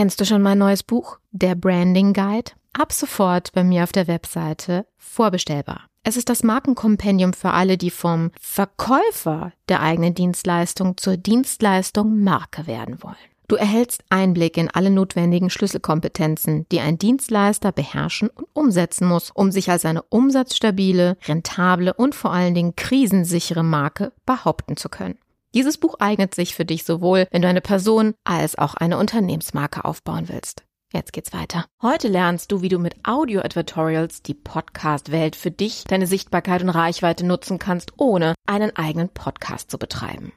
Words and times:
Kennst 0.00 0.18
du 0.18 0.24
schon 0.24 0.40
mein 0.40 0.56
neues 0.56 0.82
Buch, 0.82 1.18
der 1.30 1.54
Branding 1.54 2.14
Guide? 2.14 2.52
Ab 2.72 2.90
sofort 2.90 3.52
bei 3.52 3.62
mir 3.62 3.82
auf 3.82 3.92
der 3.92 4.08
Webseite 4.08 4.86
vorbestellbar. 4.96 5.88
Es 6.04 6.16
ist 6.16 6.30
das 6.30 6.42
Markenkompendium 6.42 7.34
für 7.34 7.50
alle, 7.50 7.76
die 7.76 7.90
vom 7.90 8.30
Verkäufer 8.40 9.52
der 9.68 9.82
eigenen 9.82 10.14
Dienstleistung 10.14 10.96
zur 10.96 11.18
Dienstleistung 11.18 12.24
Marke 12.24 12.66
werden 12.66 13.02
wollen. 13.02 13.14
Du 13.46 13.56
erhältst 13.56 14.02
Einblick 14.08 14.56
in 14.56 14.70
alle 14.70 14.88
notwendigen 14.88 15.50
Schlüsselkompetenzen, 15.50 16.66
die 16.72 16.80
ein 16.80 16.96
Dienstleister 16.96 17.70
beherrschen 17.70 18.30
und 18.30 18.46
umsetzen 18.54 19.06
muss, 19.06 19.30
um 19.30 19.52
sich 19.52 19.70
als 19.70 19.84
eine 19.84 20.00
umsatzstabile, 20.04 21.18
rentable 21.28 21.92
und 21.92 22.14
vor 22.14 22.32
allen 22.32 22.54
Dingen 22.54 22.74
krisensichere 22.74 23.64
Marke 23.64 24.14
behaupten 24.24 24.78
zu 24.78 24.88
können. 24.88 25.18
Dieses 25.52 25.78
Buch 25.78 25.96
eignet 25.98 26.32
sich 26.32 26.54
für 26.54 26.64
dich 26.64 26.84
sowohl, 26.84 27.26
wenn 27.32 27.42
du 27.42 27.48
eine 27.48 27.60
Person 27.60 28.14
als 28.22 28.56
auch 28.56 28.74
eine 28.74 28.98
Unternehmensmarke 28.98 29.84
aufbauen 29.84 30.28
willst. 30.28 30.62
Jetzt 30.92 31.12
geht's 31.12 31.32
weiter. 31.32 31.66
Heute 31.82 32.06
lernst 32.06 32.52
du, 32.52 32.62
wie 32.62 32.68
du 32.68 32.78
mit 32.78 32.94
Audio-Advertorials 33.04 34.22
die 34.22 34.34
Podcast-Welt 34.34 35.34
für 35.34 35.50
dich, 35.50 35.84
deine 35.84 36.06
Sichtbarkeit 36.06 36.62
und 36.62 36.68
Reichweite 36.68 37.26
nutzen 37.26 37.58
kannst, 37.58 37.94
ohne 37.96 38.34
einen 38.46 38.76
eigenen 38.76 39.08
Podcast 39.08 39.72
zu 39.72 39.78
betreiben. 39.78 40.32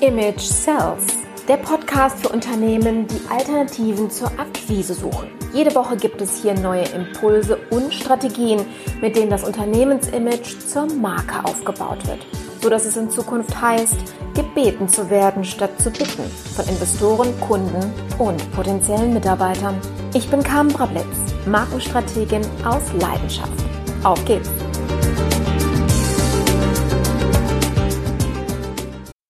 Image 0.00 0.40
Self, 0.40 1.18
der 1.46 1.56
Podcast 1.58 2.18
für 2.18 2.30
Unternehmen, 2.30 3.06
die 3.06 3.20
Alternativen 3.30 4.10
zur 4.10 4.28
Akquise 4.40 4.94
suchen. 4.94 5.28
Jede 5.52 5.72
Woche 5.76 5.96
gibt 5.96 6.20
es 6.20 6.42
hier 6.42 6.54
neue 6.54 6.84
Impulse 6.84 7.58
und 7.70 7.94
Strategien, 7.94 8.66
mit 9.00 9.14
denen 9.14 9.30
das 9.30 9.44
Unternehmensimage 9.44 10.58
zur 10.58 10.86
Marke 10.86 11.44
aufgebaut 11.44 12.04
wird 12.08 12.26
so 12.60 12.68
dass 12.68 12.84
es 12.84 12.96
in 12.96 13.10
Zukunft 13.10 13.60
heißt, 13.60 13.96
gebeten 14.34 14.88
zu 14.88 15.10
werden 15.10 15.44
statt 15.44 15.70
zu 15.80 15.90
bitten 15.90 16.24
von 16.54 16.66
Investoren, 16.68 17.38
Kunden 17.40 17.92
und 18.18 18.52
potenziellen 18.52 19.12
Mitarbeitern. 19.12 19.80
Ich 20.14 20.28
bin 20.28 20.42
Carmen 20.42 20.72
Brablitz, 20.72 21.04
Markenstrategin 21.46 22.42
aus 22.64 22.82
Leidenschaft. 23.00 23.52
Auf 24.02 24.24
geht's! 24.24 24.50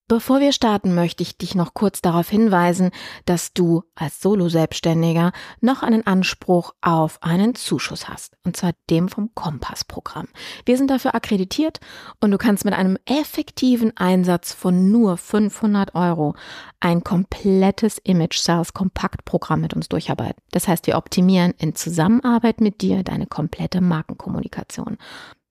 Bevor 0.09 0.41
wir 0.41 0.53
starten, 0.53 0.95
möchte 0.95 1.23
ich 1.23 1.37
dich 1.37 1.55
noch 1.55 1.75
kurz 1.75 2.01
darauf 2.01 2.31
hinweisen, 2.31 2.93
dass 3.27 3.53
du 3.53 3.83
als 3.95 4.23
Solo-Selbstständiger 4.23 5.33
noch 5.61 5.83
einen 5.83 6.07
Anspruch 6.07 6.73
auf 6.81 7.23
einen 7.23 7.55
Zuschuss 7.55 8.09
hast. 8.09 8.35
Und 8.43 8.57
zwar 8.57 8.73
dem 8.89 9.11
vom 9.11 9.35
Kompass-Programm. 9.35 10.29
Wir 10.65 10.79
sind 10.79 10.91
dafür 10.91 11.15
akkreditiert 11.15 11.81
und 12.21 12.31
du 12.31 12.39
kannst 12.39 12.65
mit 12.65 12.73
einem 12.73 12.97
effektiven 13.05 13.95
Einsatz 13.99 14.55
von 14.55 14.91
nur 14.91 15.19
500 15.19 15.95
Euro 15.95 16.35
ein 16.81 17.05
komplettes 17.05 17.99
Image 17.99 18.39
Sales 18.39 18.73
Kompakt-Programm 18.73 19.61
mit 19.61 19.75
uns 19.75 19.91
durcharbeiten. 19.91 20.43
Das 20.53 20.69
heißt, 20.69 20.87
wir 20.87 20.97
optimieren 20.97 21.53
in 21.59 21.75
Zusammenarbeit 21.75 22.63
mit 22.63 22.81
dir 22.81 23.03
deine 23.03 23.27
komplette 23.27 23.83
Markenkommunikation 23.83 24.97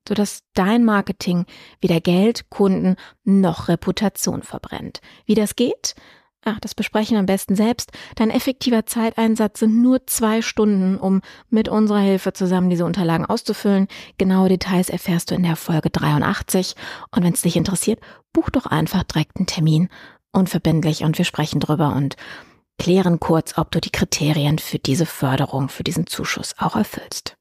sodass 0.08 0.42
dein 0.54 0.84
Marketing 0.84 1.44
weder 1.80 2.00
Geld, 2.00 2.48
Kunden 2.48 2.96
noch 3.24 3.68
Reputation 3.68 4.42
verbrennt. 4.42 5.00
Wie 5.26 5.34
das 5.34 5.54
geht? 5.54 5.94
Ach, 6.44 6.58
das 6.60 6.74
besprechen 6.74 7.14
wir 7.14 7.20
am 7.20 7.26
besten 7.26 7.56
selbst. 7.56 7.92
Dein 8.14 8.30
effektiver 8.30 8.86
Zeiteinsatz 8.86 9.60
sind 9.60 9.82
nur 9.82 10.06
zwei 10.06 10.40
Stunden, 10.40 10.96
um 10.96 11.20
mit 11.50 11.68
unserer 11.68 11.98
Hilfe 11.98 12.32
zusammen 12.32 12.70
diese 12.70 12.86
Unterlagen 12.86 13.26
auszufüllen. 13.26 13.86
Genaue 14.16 14.48
Details 14.48 14.88
erfährst 14.88 15.30
du 15.30 15.34
in 15.34 15.42
der 15.42 15.56
Folge 15.56 15.90
83. 15.90 16.74
Und 17.10 17.24
wenn 17.24 17.34
es 17.34 17.42
dich 17.42 17.56
interessiert, 17.56 18.00
buch 18.32 18.48
doch 18.50 18.66
einfach 18.66 19.02
direkt 19.02 19.36
einen 19.36 19.46
Termin. 19.46 19.88
Unverbindlich 20.32 21.04
und 21.04 21.18
wir 21.18 21.24
sprechen 21.24 21.60
drüber 21.60 21.94
und 21.94 22.16
klären 22.78 23.18
kurz, 23.20 23.58
ob 23.58 23.70
du 23.72 23.80
die 23.80 23.90
Kriterien 23.90 24.58
für 24.58 24.78
diese 24.78 25.06
Förderung, 25.06 25.68
für 25.68 25.84
diesen 25.84 26.06
Zuschuss 26.06 26.54
auch 26.58 26.76
erfüllst. 26.76 27.36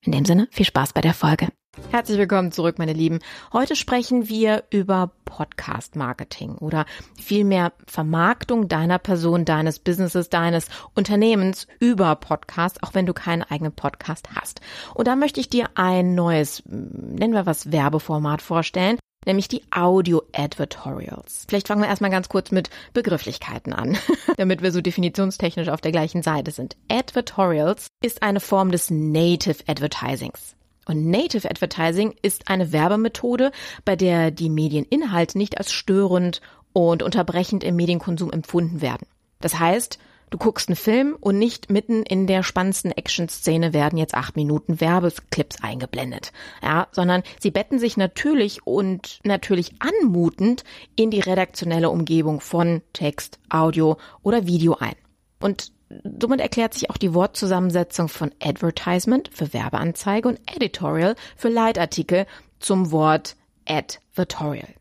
In 0.00 0.12
dem 0.12 0.24
Sinne, 0.24 0.48
viel 0.50 0.66
Spaß 0.66 0.92
bei 0.92 1.02
der 1.02 1.14
Folge. 1.14 1.48
Herzlich 1.90 2.18
willkommen 2.18 2.52
zurück, 2.52 2.78
meine 2.78 2.92
Lieben. 2.92 3.18
Heute 3.52 3.74
sprechen 3.74 4.28
wir 4.28 4.64
über 4.70 5.10
Podcast 5.24 5.96
Marketing 5.96 6.56
oder 6.56 6.86
vielmehr 7.20 7.72
Vermarktung 7.86 8.68
deiner 8.68 8.98
Person, 8.98 9.44
deines 9.44 9.80
Businesses, 9.80 10.28
deines 10.28 10.68
Unternehmens 10.94 11.66
über 11.80 12.14
Podcast, 12.16 12.82
auch 12.82 12.94
wenn 12.94 13.06
du 13.06 13.12
keinen 13.12 13.42
eigenen 13.42 13.72
Podcast 13.72 14.28
hast. 14.34 14.60
Und 14.94 15.08
da 15.08 15.16
möchte 15.16 15.40
ich 15.40 15.48
dir 15.48 15.68
ein 15.74 16.14
neues, 16.14 16.62
nennen 16.66 17.34
wir 17.34 17.46
was, 17.46 17.72
Werbeformat 17.72 18.42
vorstellen 18.42 18.98
nämlich 19.26 19.48
die 19.48 19.62
Audio 19.70 20.22
Advertorials. 20.34 21.46
Vielleicht 21.48 21.68
fangen 21.68 21.80
wir 21.80 21.88
erstmal 21.88 22.10
ganz 22.10 22.28
kurz 22.28 22.50
mit 22.50 22.68
Begrifflichkeiten 22.92 23.72
an, 23.72 23.96
damit 24.36 24.62
wir 24.62 24.70
so 24.70 24.82
definitionstechnisch 24.82 25.68
auf 25.68 25.80
der 25.80 25.92
gleichen 25.92 26.22
Seite 26.22 26.50
sind. 26.50 26.76
Advertorials 26.90 27.86
ist 28.02 28.22
eine 28.22 28.40
Form 28.40 28.70
des 28.70 28.90
Native 28.90 29.64
Advertisings. 29.66 30.54
Und 30.86 31.06
Native 31.06 31.50
Advertising 31.50 32.14
ist 32.22 32.48
eine 32.48 32.72
Werbemethode, 32.72 33.52
bei 33.84 33.96
der 33.96 34.30
die 34.30 34.50
Medieninhalte 34.50 35.38
nicht 35.38 35.58
als 35.58 35.72
störend 35.72 36.40
und 36.72 37.02
unterbrechend 37.02 37.64
im 37.64 37.76
Medienkonsum 37.76 38.30
empfunden 38.30 38.80
werden. 38.80 39.06
Das 39.40 39.58
heißt, 39.58 39.98
du 40.30 40.38
guckst 40.38 40.68
einen 40.68 40.76
Film 40.76 41.16
und 41.20 41.38
nicht 41.38 41.70
mitten 41.70 42.02
in 42.02 42.26
der 42.26 42.42
spannendsten 42.42 42.90
Action-Szene 42.90 43.72
werden 43.72 43.98
jetzt 43.98 44.14
acht 44.14 44.36
Minuten 44.36 44.80
Werbeclips 44.80 45.62
eingeblendet. 45.62 46.32
Ja, 46.62 46.88
sondern 46.90 47.22
sie 47.40 47.50
betten 47.50 47.78
sich 47.78 47.96
natürlich 47.96 48.66
und 48.66 49.20
natürlich 49.22 49.72
anmutend 49.78 50.64
in 50.96 51.10
die 51.10 51.20
redaktionelle 51.20 51.90
Umgebung 51.90 52.40
von 52.40 52.82
Text, 52.92 53.38
Audio 53.48 53.98
oder 54.22 54.46
Video 54.46 54.76
ein. 54.80 54.96
Und 55.40 55.73
Somit 56.20 56.40
erklärt 56.40 56.74
sich 56.74 56.90
auch 56.90 56.96
die 56.96 57.14
Wortzusammensetzung 57.14 58.08
von 58.08 58.32
Advertisement 58.42 59.30
für 59.32 59.52
Werbeanzeige 59.52 60.28
und 60.28 60.40
Editorial 60.46 61.14
für 61.36 61.48
Leitartikel 61.48 62.26
zum 62.58 62.90
Wort 62.90 63.36
Advertorial. 63.66 64.74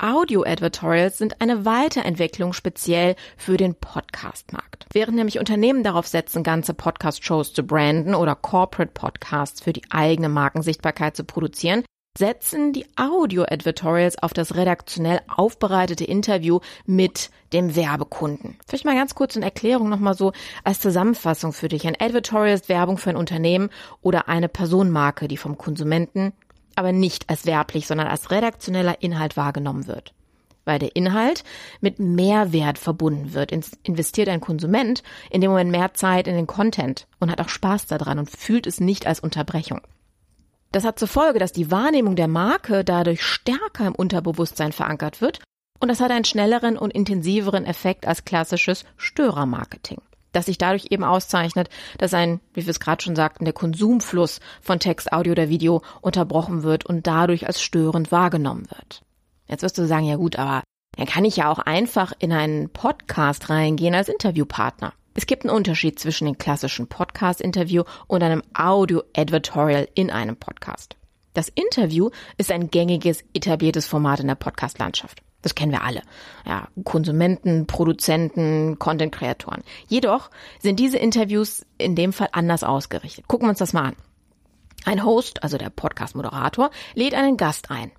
Audio-Advertorials 0.00 1.18
sind 1.18 1.40
eine 1.40 1.64
Weiterentwicklung 1.64 2.52
speziell 2.52 3.16
für 3.36 3.56
den 3.56 3.74
Podcast-Markt. 3.74 4.86
Während 4.92 5.16
nämlich 5.16 5.40
Unternehmen 5.40 5.82
darauf 5.82 6.06
setzen, 6.06 6.44
ganze 6.44 6.72
Podcast-Shows 6.72 7.52
zu 7.52 7.64
branden 7.64 8.14
oder 8.14 8.36
Corporate 8.36 8.92
Podcasts 8.92 9.60
für 9.60 9.72
die 9.72 9.82
eigene 9.90 10.28
Markensichtbarkeit 10.28 11.16
zu 11.16 11.24
produzieren, 11.24 11.84
setzen 12.18 12.72
die 12.72 12.86
Audio-Advertorials 12.96 14.20
auf 14.22 14.32
das 14.32 14.56
redaktionell 14.56 15.20
aufbereitete 15.28 16.04
Interview 16.04 16.58
mit 16.84 17.30
dem 17.52 17.76
Werbekunden. 17.76 18.58
Vielleicht 18.66 18.84
mal 18.84 18.96
ganz 18.96 19.14
kurz 19.14 19.36
eine 19.36 19.46
Erklärung 19.46 19.88
nochmal 19.88 20.14
so 20.14 20.32
als 20.64 20.80
Zusammenfassung 20.80 21.52
für 21.52 21.68
dich. 21.68 21.86
Ein 21.86 21.96
Advertorial 21.98 22.54
ist 22.54 22.68
Werbung 22.68 22.98
für 22.98 23.10
ein 23.10 23.16
Unternehmen 23.16 23.70
oder 24.02 24.28
eine 24.28 24.48
Personenmarke, 24.48 25.28
die 25.28 25.36
vom 25.36 25.56
Konsumenten 25.56 26.32
aber 26.74 26.92
nicht 26.92 27.28
als 27.28 27.46
werblich, 27.46 27.86
sondern 27.86 28.06
als 28.06 28.30
redaktioneller 28.30 29.02
Inhalt 29.02 29.36
wahrgenommen 29.36 29.86
wird. 29.88 30.14
Weil 30.64 30.78
der 30.78 30.94
Inhalt 30.94 31.42
mit 31.80 31.98
Mehrwert 31.98 32.78
verbunden 32.78 33.32
wird, 33.32 33.52
investiert 33.82 34.28
ein 34.28 34.40
Konsument 34.40 35.02
in 35.30 35.40
dem 35.40 35.50
Moment 35.50 35.70
mehr 35.70 35.94
Zeit 35.94 36.28
in 36.28 36.36
den 36.36 36.46
Content 36.46 37.06
und 37.18 37.30
hat 37.30 37.40
auch 37.40 37.48
Spaß 37.48 37.86
daran 37.86 38.18
und 38.18 38.30
fühlt 38.30 38.66
es 38.66 38.78
nicht 38.78 39.06
als 39.06 39.18
Unterbrechung. 39.18 39.80
Das 40.72 40.84
hat 40.84 40.98
zur 40.98 41.08
Folge, 41.08 41.38
dass 41.38 41.52
die 41.52 41.70
Wahrnehmung 41.70 42.14
der 42.14 42.28
Marke 42.28 42.84
dadurch 42.84 43.22
stärker 43.22 43.86
im 43.86 43.94
Unterbewusstsein 43.94 44.72
verankert 44.72 45.20
wird 45.20 45.40
und 45.80 45.88
das 45.88 46.00
hat 46.00 46.10
einen 46.10 46.24
schnelleren 46.24 46.76
und 46.76 46.92
intensiveren 46.92 47.64
Effekt 47.64 48.06
als 48.06 48.24
klassisches 48.24 48.84
Störermarketing. 48.96 50.00
Das 50.32 50.46
sich 50.46 50.58
dadurch 50.58 50.88
eben 50.90 51.04
auszeichnet, 51.04 51.70
dass 51.96 52.12
ein, 52.12 52.40
wie 52.52 52.66
wir 52.66 52.70
es 52.70 52.80
gerade 52.80 53.02
schon 53.02 53.16
sagten, 53.16 53.44
der 53.44 53.54
Konsumfluss 53.54 54.40
von 54.60 54.78
Text, 54.78 55.12
Audio 55.12 55.32
oder 55.32 55.48
Video 55.48 55.82
unterbrochen 56.02 56.62
wird 56.62 56.84
und 56.84 57.06
dadurch 57.06 57.46
als 57.46 57.62
störend 57.62 58.12
wahrgenommen 58.12 58.68
wird. 58.70 59.02
Jetzt 59.48 59.62
wirst 59.62 59.78
du 59.78 59.86
sagen, 59.86 60.04
ja 60.04 60.16
gut, 60.16 60.36
aber 60.36 60.62
dann 60.96 61.06
kann 61.06 61.24
ich 61.24 61.36
ja 61.36 61.50
auch 61.50 61.60
einfach 61.60 62.12
in 62.18 62.32
einen 62.32 62.68
Podcast 62.70 63.48
reingehen 63.48 63.94
als 63.94 64.08
Interviewpartner. 64.08 64.92
Es 65.18 65.26
gibt 65.26 65.44
einen 65.44 65.56
Unterschied 65.56 65.98
zwischen 65.98 66.26
dem 66.26 66.38
klassischen 66.38 66.86
Podcast-Interview 66.86 67.82
und 68.06 68.22
einem 68.22 68.40
Audio-Advertorial 68.54 69.88
in 69.96 70.12
einem 70.12 70.36
Podcast. 70.36 70.94
Das 71.34 71.48
Interview 71.48 72.10
ist 72.36 72.52
ein 72.52 72.70
gängiges, 72.70 73.24
etabliertes 73.34 73.84
Format 73.84 74.20
in 74.20 74.28
der 74.28 74.36
Podcast-Landschaft. 74.36 75.20
Das 75.42 75.56
kennen 75.56 75.72
wir 75.72 75.82
alle. 75.82 76.02
Ja, 76.46 76.68
Konsumenten, 76.84 77.66
Produzenten, 77.66 78.78
Content-Kreatoren. 78.78 79.64
Jedoch 79.88 80.30
sind 80.60 80.78
diese 80.78 80.98
Interviews 80.98 81.66
in 81.78 81.96
dem 81.96 82.12
Fall 82.12 82.28
anders 82.30 82.62
ausgerichtet. 82.62 83.26
Gucken 83.26 83.48
wir 83.48 83.50
uns 83.50 83.58
das 83.58 83.72
mal 83.72 83.86
an. 83.86 83.96
Ein 84.84 85.04
Host, 85.04 85.42
also 85.42 85.58
der 85.58 85.70
Podcast-Moderator, 85.70 86.70
lädt 86.94 87.14
einen 87.14 87.36
Gast 87.36 87.72
ein, 87.72 87.90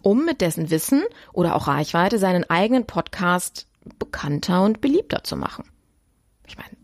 um 0.00 0.24
mit 0.24 0.40
dessen 0.40 0.70
Wissen 0.70 1.02
oder 1.34 1.56
auch 1.56 1.66
Reichweite 1.66 2.18
seinen 2.18 2.48
eigenen 2.48 2.86
Podcast 2.86 3.66
bekannter 3.98 4.62
und 4.62 4.80
beliebter 4.80 5.24
zu 5.24 5.36
machen 5.36 5.64
ich 6.46 6.56
meine, 6.56 6.76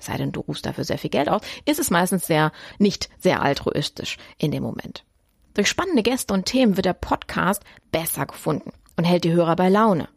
sei 0.00 0.16
denn 0.16 0.32
du 0.32 0.40
rufst 0.40 0.66
dafür 0.66 0.84
sehr 0.84 0.98
viel 0.98 1.10
Geld 1.10 1.28
aus, 1.28 1.42
ist 1.64 1.78
es 1.78 1.90
meistens 1.90 2.26
sehr, 2.26 2.52
nicht 2.78 3.08
sehr 3.18 3.42
altruistisch 3.42 4.18
in 4.38 4.50
dem 4.50 4.62
Moment. 4.62 5.04
Durch 5.54 5.68
spannende 5.68 6.02
Gäste 6.02 6.34
und 6.34 6.46
Themen 6.46 6.76
wird 6.76 6.86
der 6.86 6.94
Podcast 6.94 7.62
besser 7.92 8.26
gefunden 8.26 8.72
und 8.96 9.04
hält 9.04 9.24
die 9.24 9.32
Hörer 9.32 9.56
bei 9.56 9.68
Laune. 9.68 10.08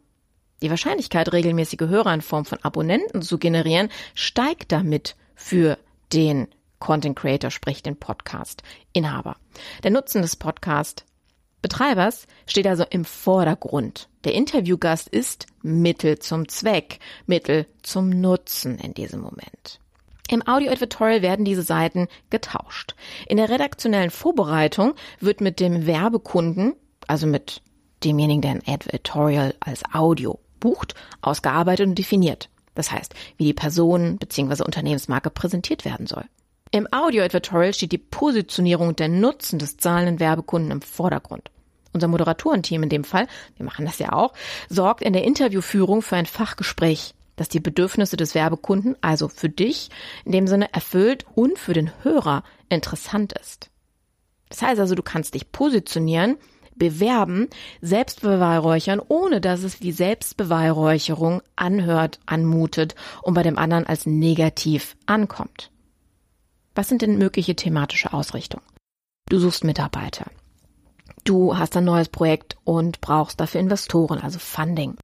Die 0.62 0.70
Wahrscheinlichkeit, 0.70 1.32
regelmäßige 1.32 1.88
Hörer 1.88 2.12
in 2.12 2.22
Form 2.22 2.44
von 2.44 2.58
Abonnenten 2.62 3.22
zu 3.22 3.38
generieren, 3.38 3.90
steigt 4.14 4.72
damit 4.72 5.14
für 5.36 5.78
den 6.12 6.48
Content 6.80 7.16
Creator, 7.16 7.50
sprich 7.50 7.82
den 7.82 7.96
Podcast 7.96 8.62
Inhaber. 8.92 9.36
Der 9.84 9.92
Nutzen 9.92 10.22
des 10.22 10.36
Podcast 10.36 11.04
Betreibers 11.62 12.26
steht 12.46 12.66
also 12.66 12.84
im 12.88 13.04
Vordergrund. 13.04 14.08
Der 14.24 14.34
Interviewgast 14.34 15.08
ist 15.08 15.46
Mittel 15.62 16.18
zum 16.18 16.48
Zweck, 16.48 17.00
Mittel 17.26 17.66
zum 17.82 18.10
Nutzen 18.10 18.78
in 18.78 18.94
diesem 18.94 19.20
Moment. 19.20 19.80
Im 20.30 20.46
Audio-Editorial 20.46 21.22
werden 21.22 21.44
diese 21.44 21.62
Seiten 21.62 22.06
getauscht. 22.30 22.94
In 23.26 23.38
der 23.38 23.48
redaktionellen 23.48 24.10
Vorbereitung 24.10 24.94
wird 25.20 25.40
mit 25.40 25.58
dem 25.58 25.86
Werbekunden, 25.86 26.74
also 27.06 27.26
mit 27.26 27.62
demjenigen, 28.04 28.42
der 28.42 28.50
ein 28.52 28.66
Editorial 28.66 29.54
als 29.60 29.82
Audio 29.92 30.38
bucht, 30.60 30.94
ausgearbeitet 31.22 31.88
und 31.88 31.98
definiert. 31.98 32.50
Das 32.74 32.92
heißt, 32.92 33.14
wie 33.38 33.44
die 33.44 33.54
Person 33.54 34.18
bzw. 34.18 34.62
Unternehmensmarke 34.62 35.30
präsentiert 35.30 35.84
werden 35.84 36.06
soll. 36.06 36.24
Im 36.70 36.86
Audio-Editorial 36.92 37.72
steht 37.72 37.92
die 37.92 37.98
Positionierung 37.98 38.94
der 38.94 39.08
Nutzen 39.08 39.58
des 39.58 39.78
zahlenden 39.78 40.20
Werbekunden 40.20 40.70
im 40.70 40.82
Vordergrund. 40.82 41.50
Unser 41.94 42.08
Moderatorenteam 42.08 42.82
in 42.82 42.90
dem 42.90 43.04
Fall, 43.04 43.26
wir 43.56 43.64
machen 43.64 43.86
das 43.86 43.98
ja 43.98 44.12
auch, 44.12 44.34
sorgt 44.68 45.02
in 45.02 45.14
der 45.14 45.24
Interviewführung 45.24 46.02
für 46.02 46.16
ein 46.16 46.26
Fachgespräch, 46.26 47.14
das 47.36 47.48
die 47.48 47.60
Bedürfnisse 47.60 48.18
des 48.18 48.34
Werbekunden, 48.34 48.96
also 49.00 49.28
für 49.28 49.48
dich, 49.48 49.88
in 50.26 50.32
dem 50.32 50.46
Sinne 50.46 50.72
erfüllt 50.74 51.24
und 51.34 51.58
für 51.58 51.72
den 51.72 51.90
Hörer 52.02 52.44
interessant 52.68 53.32
ist. 53.32 53.70
Das 54.50 54.60
heißt 54.60 54.78
also, 54.78 54.94
du 54.94 55.02
kannst 55.02 55.34
dich 55.34 55.50
positionieren, 55.50 56.36
bewerben, 56.74 57.48
selbst 57.80 58.20
beweihräuchern, 58.20 59.00
ohne 59.08 59.40
dass 59.40 59.62
es 59.62 59.80
wie 59.80 59.92
Selbstbeweihräucherung 59.92 61.40
anhört, 61.56 62.20
anmutet 62.26 62.94
und 63.22 63.32
bei 63.32 63.42
dem 63.42 63.58
anderen 63.58 63.86
als 63.86 64.04
negativ 64.04 64.96
ankommt. 65.06 65.70
Was 66.78 66.86
sind 66.86 67.02
denn 67.02 67.18
mögliche 67.18 67.56
thematische 67.56 68.12
Ausrichtungen? 68.12 68.62
Du 69.28 69.40
suchst 69.40 69.64
Mitarbeiter. 69.64 70.30
Du 71.24 71.58
hast 71.58 71.76
ein 71.76 71.82
neues 71.82 72.08
Projekt 72.08 72.56
und 72.62 73.00
brauchst 73.00 73.40
dafür 73.40 73.60
Investoren, 73.60 74.20
also 74.20 74.38
Funding. 74.38 74.94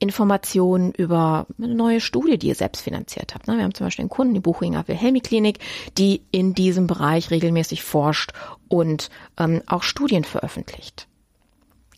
Informationen 0.00 0.90
über 0.90 1.46
eine 1.58 1.76
neue 1.76 2.00
Studie, 2.00 2.38
die 2.38 2.48
ihr 2.48 2.56
selbst 2.56 2.80
finanziert 2.80 3.36
habt. 3.36 3.46
Wir 3.46 3.54
haben 3.54 3.72
zum 3.72 3.86
Beispiel 3.86 4.02
einen 4.02 4.10
Kunden, 4.10 4.34
die 4.34 4.40
Buchinger 4.40 4.88
Wilhelmi 4.88 5.20
Klinik, 5.20 5.60
die 5.96 6.24
in 6.32 6.54
diesem 6.54 6.88
Bereich 6.88 7.30
regelmäßig 7.30 7.84
forscht 7.84 8.32
und 8.66 9.08
ähm, 9.38 9.62
auch 9.66 9.84
Studien 9.84 10.24
veröffentlicht. 10.24 11.06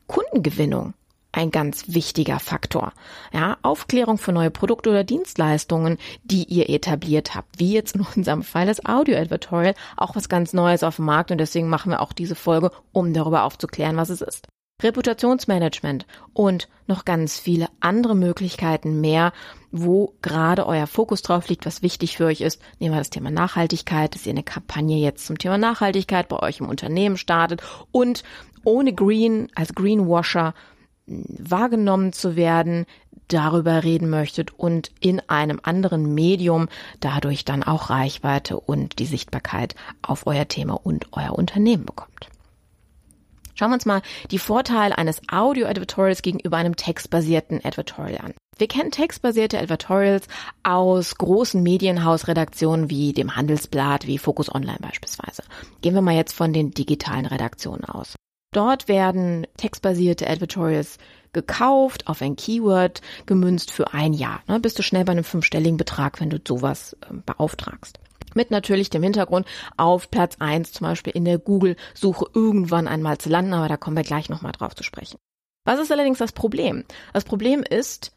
Kundengewinnung 0.06 0.92
ein 1.34 1.50
ganz 1.50 1.84
wichtiger 1.88 2.38
Faktor. 2.38 2.92
Ja, 3.32 3.56
Aufklärung 3.62 4.18
für 4.18 4.32
neue 4.32 4.50
Produkte 4.50 4.90
oder 4.90 5.04
Dienstleistungen, 5.04 5.98
die 6.22 6.44
ihr 6.44 6.70
etabliert 6.70 7.34
habt, 7.34 7.58
wie 7.58 7.72
jetzt 7.72 7.96
in 7.96 8.06
unserem 8.16 8.42
Fall 8.42 8.66
das 8.66 8.86
Audio 8.86 9.16
Advertorial, 9.18 9.74
auch 9.96 10.14
was 10.14 10.28
ganz 10.28 10.52
Neues 10.52 10.82
auf 10.82 10.96
dem 10.96 11.06
Markt 11.06 11.30
und 11.30 11.38
deswegen 11.38 11.68
machen 11.68 11.90
wir 11.90 12.00
auch 12.00 12.12
diese 12.12 12.36
Folge, 12.36 12.70
um 12.92 13.12
darüber 13.12 13.44
aufzuklären, 13.44 13.96
was 13.96 14.10
es 14.10 14.20
ist. 14.20 14.46
Reputationsmanagement 14.82 16.04
und 16.32 16.68
noch 16.86 17.04
ganz 17.04 17.38
viele 17.38 17.68
andere 17.80 18.14
Möglichkeiten 18.16 19.00
mehr, 19.00 19.32
wo 19.70 20.14
gerade 20.20 20.66
euer 20.66 20.86
Fokus 20.86 21.22
drauf 21.22 21.48
liegt, 21.48 21.64
was 21.64 21.82
wichtig 21.82 22.16
für 22.16 22.26
euch 22.26 22.40
ist. 22.40 22.60
Nehmen 22.80 22.94
wir 22.94 22.98
das 22.98 23.10
Thema 23.10 23.30
Nachhaltigkeit, 23.30 24.14
dass 24.14 24.26
ihr 24.26 24.32
eine 24.32 24.42
Kampagne 24.42 24.98
jetzt 24.98 25.26
zum 25.26 25.38
Thema 25.38 25.58
Nachhaltigkeit 25.58 26.28
bei 26.28 26.40
euch 26.40 26.60
im 26.60 26.68
Unternehmen 26.68 27.16
startet 27.16 27.62
und 27.92 28.24
ohne 28.64 28.92
Green 28.92 29.48
als 29.54 29.74
Greenwasher 29.74 30.54
wahrgenommen 31.06 32.12
zu 32.12 32.36
werden, 32.36 32.86
darüber 33.28 33.84
reden 33.84 34.10
möchtet 34.10 34.52
und 34.58 34.90
in 35.00 35.20
einem 35.28 35.60
anderen 35.62 36.14
Medium 36.14 36.68
dadurch 37.00 37.44
dann 37.44 37.62
auch 37.62 37.90
Reichweite 37.90 38.58
und 38.58 38.98
die 38.98 39.06
Sichtbarkeit 39.06 39.74
auf 40.02 40.26
euer 40.26 40.48
Thema 40.48 40.74
und 40.74 41.06
euer 41.12 41.32
Unternehmen 41.32 41.86
bekommt. 41.86 42.28
Schauen 43.54 43.70
wir 43.70 43.74
uns 43.74 43.86
mal 43.86 44.02
die 44.32 44.38
Vorteile 44.38 44.98
eines 44.98 45.20
Audio-Advertorials 45.30 46.22
gegenüber 46.22 46.56
einem 46.56 46.74
textbasierten 46.74 47.64
Advertorial 47.64 48.18
an. 48.18 48.34
Wir 48.58 48.66
kennen 48.68 48.90
textbasierte 48.90 49.58
Advertorials 49.60 50.26
aus 50.64 51.16
großen 51.16 51.62
Medienhausredaktionen 51.62 52.90
wie 52.90 53.12
dem 53.12 53.36
Handelsblatt, 53.36 54.06
wie 54.06 54.18
Focus 54.18 54.52
Online 54.52 54.78
beispielsweise. 54.80 55.42
Gehen 55.82 55.94
wir 55.94 56.02
mal 56.02 56.14
jetzt 56.14 56.34
von 56.34 56.52
den 56.52 56.72
digitalen 56.72 57.26
Redaktionen 57.26 57.84
aus. 57.84 58.14
Dort 58.54 58.86
werden 58.86 59.48
textbasierte 59.56 60.30
Advertorials 60.30 60.98
gekauft, 61.32 62.06
auf 62.06 62.22
ein 62.22 62.36
Keyword 62.36 63.02
gemünzt 63.26 63.72
für 63.72 63.92
ein 63.92 64.12
Jahr. 64.12 64.42
Ne, 64.46 64.60
bist 64.60 64.78
du 64.78 64.84
schnell 64.84 65.04
bei 65.04 65.10
einem 65.10 65.24
fünfstelligen 65.24 65.76
Betrag, 65.76 66.20
wenn 66.20 66.30
du 66.30 66.38
sowas 66.46 66.96
äh, 67.02 67.14
beauftragst. 67.26 67.98
Mit 68.34 68.52
natürlich 68.52 68.90
dem 68.90 69.02
Hintergrund, 69.02 69.46
auf 69.76 70.08
Platz 70.08 70.36
eins 70.38 70.72
zum 70.72 70.86
Beispiel 70.86 71.12
in 71.12 71.24
der 71.24 71.38
Google-Suche 71.38 72.26
irgendwann 72.32 72.86
einmal 72.86 73.18
zu 73.18 73.28
landen, 73.28 73.54
aber 73.54 73.68
da 73.68 73.76
kommen 73.76 73.96
wir 73.96 74.04
gleich 74.04 74.28
nochmal 74.28 74.52
drauf 74.52 74.76
zu 74.76 74.84
sprechen. 74.84 75.18
Was 75.64 75.80
ist 75.80 75.90
allerdings 75.90 76.18
das 76.18 76.30
Problem? 76.30 76.84
Das 77.12 77.24
Problem 77.24 77.64
ist, 77.68 78.12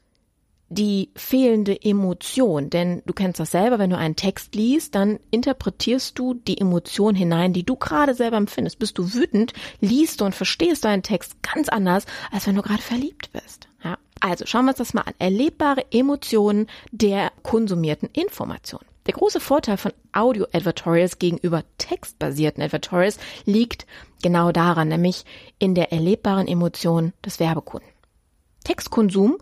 die 0.69 1.09
fehlende 1.15 1.81
Emotion. 1.81 2.69
Denn 2.69 3.01
du 3.05 3.13
kennst 3.13 3.39
das 3.39 3.51
selber, 3.51 3.79
wenn 3.79 3.89
du 3.89 3.97
einen 3.97 4.15
Text 4.15 4.55
liest, 4.55 4.95
dann 4.95 5.19
interpretierst 5.31 6.17
du 6.19 6.33
die 6.33 6.59
Emotion 6.59 7.15
hinein, 7.15 7.53
die 7.53 7.63
du 7.63 7.75
gerade 7.75 8.13
selber 8.13 8.37
empfindest. 8.37 8.79
Bist 8.79 8.97
du 8.97 9.13
wütend, 9.13 9.53
liest 9.79 10.21
du 10.21 10.25
und 10.25 10.35
verstehst 10.35 10.85
deinen 10.85 11.03
Text 11.03 11.41
ganz 11.41 11.69
anders, 11.69 12.05
als 12.31 12.47
wenn 12.47 12.55
du 12.55 12.61
gerade 12.61 12.81
verliebt 12.81 13.31
bist. 13.31 13.67
Ja? 13.83 13.97
Also 14.19 14.45
schauen 14.45 14.65
wir 14.65 14.71
uns 14.71 14.79
das 14.79 14.93
mal 14.93 15.01
an. 15.01 15.13
Erlebbare 15.19 15.85
Emotionen 15.91 16.67
der 16.91 17.31
konsumierten 17.43 18.09
Information. 18.13 18.81
Der 19.05 19.13
große 19.13 19.39
Vorteil 19.39 19.77
von 19.77 19.93
Audio-Advertorials 20.11 21.17
gegenüber 21.17 21.63
textbasierten 21.77 22.61
Advertorials 22.61 23.17
liegt 23.45 23.87
genau 24.21 24.51
daran, 24.51 24.89
nämlich 24.89 25.23
in 25.59 25.75
der 25.75 25.93
erlebbaren 25.93 26.47
Emotion 26.47 27.13
des 27.25 27.39
Werbekunden. 27.39 27.87
Textkonsum 28.65 29.37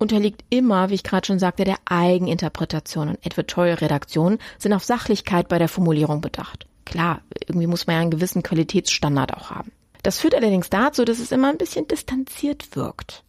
unterliegt 0.00 0.44
immer, 0.48 0.90
wie 0.90 0.94
ich 0.94 1.04
gerade 1.04 1.26
schon 1.26 1.38
sagte, 1.38 1.64
der 1.64 1.76
Eigeninterpretation 1.84 3.10
und 3.10 3.24
Editorial-Redaktionen 3.24 4.38
sind 4.58 4.72
auf 4.72 4.82
Sachlichkeit 4.82 5.48
bei 5.48 5.58
der 5.58 5.68
Formulierung 5.68 6.20
bedacht. 6.22 6.66
Klar, 6.86 7.20
irgendwie 7.46 7.66
muss 7.66 7.86
man 7.86 7.94
ja 7.94 8.02
einen 8.02 8.10
gewissen 8.10 8.42
Qualitätsstandard 8.42 9.34
auch 9.34 9.50
haben. 9.50 9.70
Das 10.02 10.18
führt 10.18 10.34
allerdings 10.34 10.70
dazu, 10.70 11.04
dass 11.04 11.18
es 11.18 11.30
immer 11.30 11.50
ein 11.50 11.58
bisschen 11.58 11.86
distanziert 11.86 12.74
wirkt. 12.74 13.22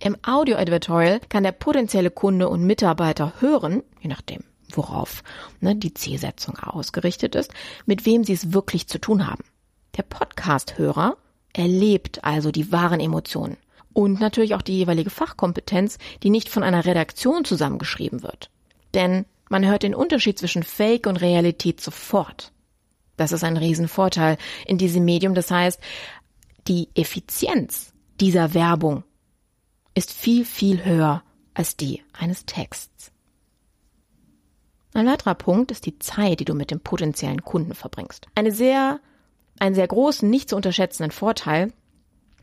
Im 0.00 0.16
Audio-Editorial 0.22 1.20
kann 1.28 1.44
der 1.44 1.52
potenzielle 1.52 2.10
Kunde 2.10 2.48
und 2.48 2.64
Mitarbeiter 2.64 3.34
hören, 3.40 3.82
je 4.00 4.08
nachdem, 4.08 4.42
worauf 4.72 5.22
ne, 5.60 5.76
die 5.76 5.94
Zielsetzung 5.94 6.58
ausgerichtet 6.58 7.34
ist, 7.34 7.52
mit 7.84 8.06
wem 8.06 8.24
sie 8.24 8.32
es 8.32 8.52
wirklich 8.52 8.88
zu 8.88 8.98
tun 8.98 9.26
haben. 9.26 9.44
Der 9.98 10.02
Podcast-Hörer 10.04 11.18
erlebt 11.52 12.24
also 12.24 12.50
die 12.50 12.72
wahren 12.72 12.98
Emotionen 12.98 13.58
und 13.92 14.20
natürlich 14.20 14.54
auch 14.54 14.62
die 14.62 14.76
jeweilige 14.76 15.10
Fachkompetenz, 15.10 15.98
die 16.22 16.30
nicht 16.30 16.48
von 16.48 16.62
einer 16.62 16.84
Redaktion 16.84 17.44
zusammengeschrieben 17.44 18.22
wird. 18.22 18.50
Denn 18.94 19.24
man 19.48 19.66
hört 19.66 19.82
den 19.82 19.94
Unterschied 19.94 20.38
zwischen 20.38 20.62
Fake 20.62 21.06
und 21.06 21.20
Realität 21.20 21.80
sofort. 21.80 22.52
Das 23.16 23.32
ist 23.32 23.44
ein 23.44 23.56
Riesenvorteil 23.56 24.38
in 24.66 24.78
diesem 24.78 25.04
Medium. 25.04 25.34
Das 25.34 25.50
heißt, 25.50 25.80
die 26.68 26.88
Effizienz 26.94 27.92
dieser 28.20 28.54
Werbung 28.54 29.04
ist 29.94 30.12
viel, 30.12 30.44
viel 30.44 30.84
höher 30.84 31.22
als 31.54 31.76
die 31.76 32.02
eines 32.12 32.46
Texts. 32.46 33.12
Ein 34.94 35.06
weiterer 35.06 35.34
Punkt 35.34 35.70
ist 35.70 35.86
die 35.86 35.98
Zeit, 35.98 36.40
die 36.40 36.44
du 36.44 36.54
mit 36.54 36.70
dem 36.70 36.80
potenziellen 36.80 37.42
Kunden 37.42 37.74
verbringst. 37.74 38.26
Eine 38.34 38.52
sehr, 38.52 39.00
einen 39.58 39.74
sehr 39.74 39.88
großen, 39.88 40.28
nicht 40.28 40.50
zu 40.50 40.56
unterschätzenden 40.56 41.10
Vorteil 41.10 41.72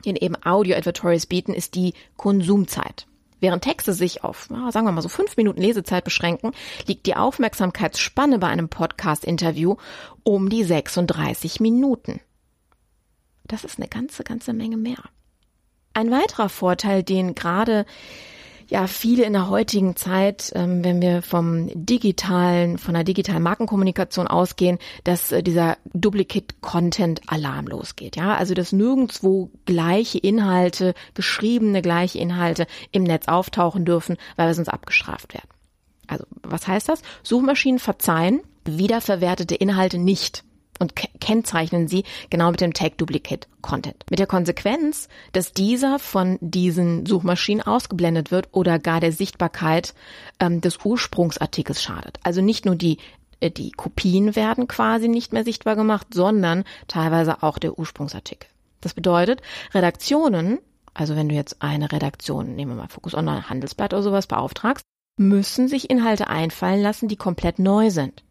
den 0.05 0.15
eben 0.15 0.35
Audio-Advertorials 0.43 1.25
bieten, 1.25 1.53
ist 1.53 1.75
die 1.75 1.93
Konsumzeit. 2.17 3.07
Während 3.39 3.63
Texte 3.63 3.93
sich 3.93 4.23
auf, 4.23 4.49
sagen 4.49 4.85
wir 4.85 4.91
mal 4.91 5.01
so 5.01 5.09
fünf 5.09 5.37
Minuten 5.37 5.61
Lesezeit 5.61 6.03
beschränken, 6.03 6.51
liegt 6.87 7.05
die 7.05 7.15
Aufmerksamkeitsspanne 7.15 8.37
bei 8.37 8.47
einem 8.47 8.67
Podcast-Interview 8.67 9.77
um 10.23 10.49
die 10.49 10.63
36 10.63 11.59
Minuten. 11.61 12.19
Das 13.45 13.63
ist 13.63 13.79
eine 13.79 13.87
ganze, 13.87 14.23
ganze 14.23 14.53
Menge 14.53 14.77
mehr. 14.77 15.03
Ein 15.93 16.11
weiterer 16.11 16.49
Vorteil, 16.49 17.01
den 17.01 17.33
gerade 17.33 17.85
ja 18.69 18.87
viele 18.87 19.23
in 19.23 19.33
der 19.33 19.49
heutigen 19.49 19.95
Zeit, 19.95 20.51
ähm, 20.55 20.83
wenn 20.83 21.01
wir 21.01 21.21
vom 21.21 21.69
digitalen, 21.73 22.77
von 22.77 22.93
der 22.93 23.03
digitalen 23.03 23.43
Markenkommunikation 23.43 24.27
ausgehen, 24.27 24.77
dass 25.03 25.31
äh, 25.31 25.43
dieser 25.43 25.77
Duplicate-Content-Alarm 25.93 27.67
losgeht. 27.67 28.15
Ja, 28.15 28.35
also 28.35 28.53
dass 28.53 28.71
nirgendwo 28.71 29.51
gleiche 29.65 30.19
Inhalte, 30.19 30.93
geschriebene 31.13 31.81
gleiche 31.81 32.19
Inhalte 32.19 32.67
im 32.91 33.03
Netz 33.03 33.27
auftauchen 33.27 33.85
dürfen, 33.85 34.17
weil 34.35 34.47
wir 34.47 34.53
sonst 34.53 34.69
abgestraft 34.69 35.33
werden. 35.33 35.49
Also 36.07 36.25
was 36.43 36.67
heißt 36.67 36.89
das? 36.89 37.01
Suchmaschinen 37.23 37.79
verzeihen 37.79 38.41
wiederverwertete 38.65 39.55
Inhalte 39.55 39.97
nicht. 39.97 40.43
Und 40.79 40.95
kennzeichnen 41.19 41.87
sie 41.87 42.03
genau 42.29 42.51
mit 42.51 42.61
dem 42.61 42.73
Tag 42.73 42.97
Duplicate 42.97 43.47
Content. 43.61 44.03
Mit 44.09 44.19
der 44.19 44.27
Konsequenz, 44.27 45.09
dass 45.33 45.53
dieser 45.53 45.99
von 45.99 46.37
diesen 46.41 47.05
Suchmaschinen 47.05 47.61
ausgeblendet 47.61 48.31
wird 48.31 48.49
oder 48.51 48.79
gar 48.79 48.99
der 48.99 49.11
Sichtbarkeit 49.11 49.93
ähm, 50.39 50.61
des 50.61 50.83
Ursprungsartikels 50.83 51.83
schadet. 51.83 52.19
Also 52.23 52.41
nicht 52.41 52.65
nur 52.65 52.75
die 52.75 52.97
äh, 53.39 53.51
die 53.51 53.71
Kopien 53.71 54.35
werden 54.35 54.67
quasi 54.67 55.07
nicht 55.07 55.33
mehr 55.33 55.43
sichtbar 55.43 55.75
gemacht, 55.75 56.07
sondern 56.13 56.63
teilweise 56.87 57.43
auch 57.43 57.59
der 57.59 57.77
Ursprungsartikel. 57.77 58.49
Das 58.81 58.93
bedeutet, 58.93 59.41
Redaktionen, 59.73 60.59
also 60.93 61.15
wenn 61.15 61.29
du 61.29 61.35
jetzt 61.35 61.61
eine 61.61 61.91
Redaktion, 61.91 62.55
nehmen 62.55 62.71
wir 62.71 62.83
mal 62.83 62.87
Fokus 62.87 63.13
Online, 63.13 63.49
Handelsblatt 63.49 63.93
oder 63.93 64.03
sowas 64.03 64.27
beauftragst, 64.27 64.85
müssen 65.17 65.67
sich 65.67 65.89
Inhalte 65.89 66.27
einfallen 66.29 66.81
lassen, 66.81 67.09
die 67.09 67.17
komplett 67.17 67.59
neu 67.59 67.89
sind. 67.89 68.23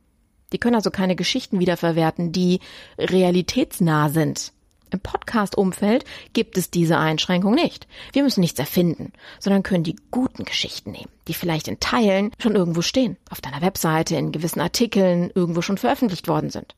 Die 0.53 0.59
können 0.59 0.77
also 0.77 0.91
keine 0.91 1.17
Geschichten 1.17 1.61
wiederverwerten, 1.61 2.33
die 2.33 2.61
realitätsnah 2.99 4.09
sind. 4.09 4.53
Im 4.91 5.01
Podcast-Umfeld 5.01 6.05
gibt 6.33 6.57
es 6.57 6.71
diese 6.71 6.97
Einschränkung 6.97 7.55
nicht. 7.55 7.87
Wir 8.13 8.23
müssen 8.23 8.41
nichts 8.41 8.59
erfinden, 8.59 9.13
sondern 9.39 9.63
können 9.63 9.85
die 9.85 9.97
guten 10.11 10.45
Geschichten 10.45 10.93
nehmen, 10.93 11.11
die 11.27 11.35
vielleicht 11.35 11.69
in 11.69 11.79
Teilen 11.79 12.31
schon 12.39 12.55
irgendwo 12.55 12.81
stehen, 12.81 13.19
auf 13.31 13.43
deiner 13.43 13.61
Webseite, 13.61 14.17
in 14.17 14.33
gewissen 14.33 14.61
Artikeln 14.61 15.31
irgendwo 15.35 15.61
schon 15.61 15.77
veröffentlicht 15.77 16.27
worden 16.27 16.49
sind. 16.49 16.75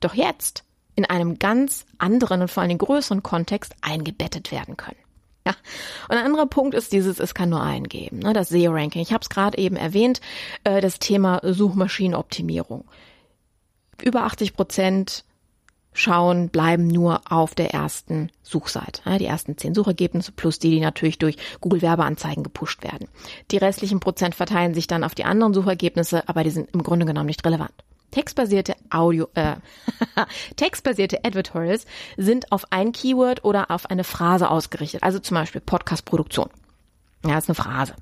Doch 0.00 0.14
jetzt 0.14 0.64
in 0.96 1.04
einem 1.04 1.38
ganz 1.38 1.86
anderen 1.98 2.42
und 2.42 2.50
vor 2.50 2.64
allem 2.64 2.76
größeren 2.76 3.22
Kontext 3.22 3.74
eingebettet 3.82 4.50
werden 4.50 4.76
können. 4.76 4.98
Ja. 5.48 5.54
Und 6.10 6.16
ein 6.18 6.26
anderer 6.26 6.46
Punkt 6.46 6.74
ist 6.74 6.92
dieses, 6.92 7.18
es 7.18 7.32
kann 7.32 7.48
nur 7.48 7.62
einen 7.62 7.88
geben, 7.88 8.18
ne, 8.18 8.34
das 8.34 8.50
SEO-Ranking. 8.50 9.00
Ich 9.00 9.12
habe 9.12 9.22
es 9.22 9.30
gerade 9.30 9.56
eben 9.56 9.76
erwähnt, 9.76 10.20
äh, 10.64 10.82
das 10.82 10.98
Thema 10.98 11.40
Suchmaschinenoptimierung. 11.42 12.84
Über 14.02 14.24
80 14.24 14.52
Prozent 14.54 15.24
schauen, 15.94 16.50
bleiben 16.50 16.86
nur 16.86 17.22
auf 17.32 17.54
der 17.54 17.72
ersten 17.72 18.30
Suchseite. 18.42 19.00
Ja, 19.06 19.16
die 19.16 19.24
ersten 19.24 19.56
zehn 19.56 19.74
Suchergebnisse 19.74 20.32
plus 20.32 20.58
die, 20.58 20.70
die 20.70 20.80
natürlich 20.80 21.18
durch 21.18 21.36
Google 21.60 21.80
Werbeanzeigen 21.80 22.42
gepusht 22.42 22.84
werden. 22.84 23.08
Die 23.50 23.56
restlichen 23.56 24.00
Prozent 24.00 24.34
verteilen 24.34 24.74
sich 24.74 24.86
dann 24.86 25.02
auf 25.02 25.14
die 25.14 25.24
anderen 25.24 25.54
Suchergebnisse, 25.54 26.28
aber 26.28 26.44
die 26.44 26.50
sind 26.50 26.68
im 26.74 26.82
Grunde 26.82 27.06
genommen 27.06 27.26
nicht 27.26 27.44
relevant. 27.44 27.72
Textbasierte 28.10 28.74
Audio, 28.90 29.28
äh, 29.34 29.56
textbasierte 30.56 31.24
Advertorials 31.24 31.86
sind 32.16 32.50
auf 32.52 32.64
ein 32.70 32.92
Keyword 32.92 33.44
oder 33.44 33.70
auf 33.70 33.86
eine 33.90 34.04
Phrase 34.04 34.50
ausgerichtet. 34.50 35.02
Also 35.02 35.18
zum 35.18 35.34
Beispiel 35.34 35.60
Podcast-Produktion. 35.60 36.48
Ja, 37.26 37.38
ist 37.38 37.48
eine 37.48 37.54
Phrase. 37.54 37.94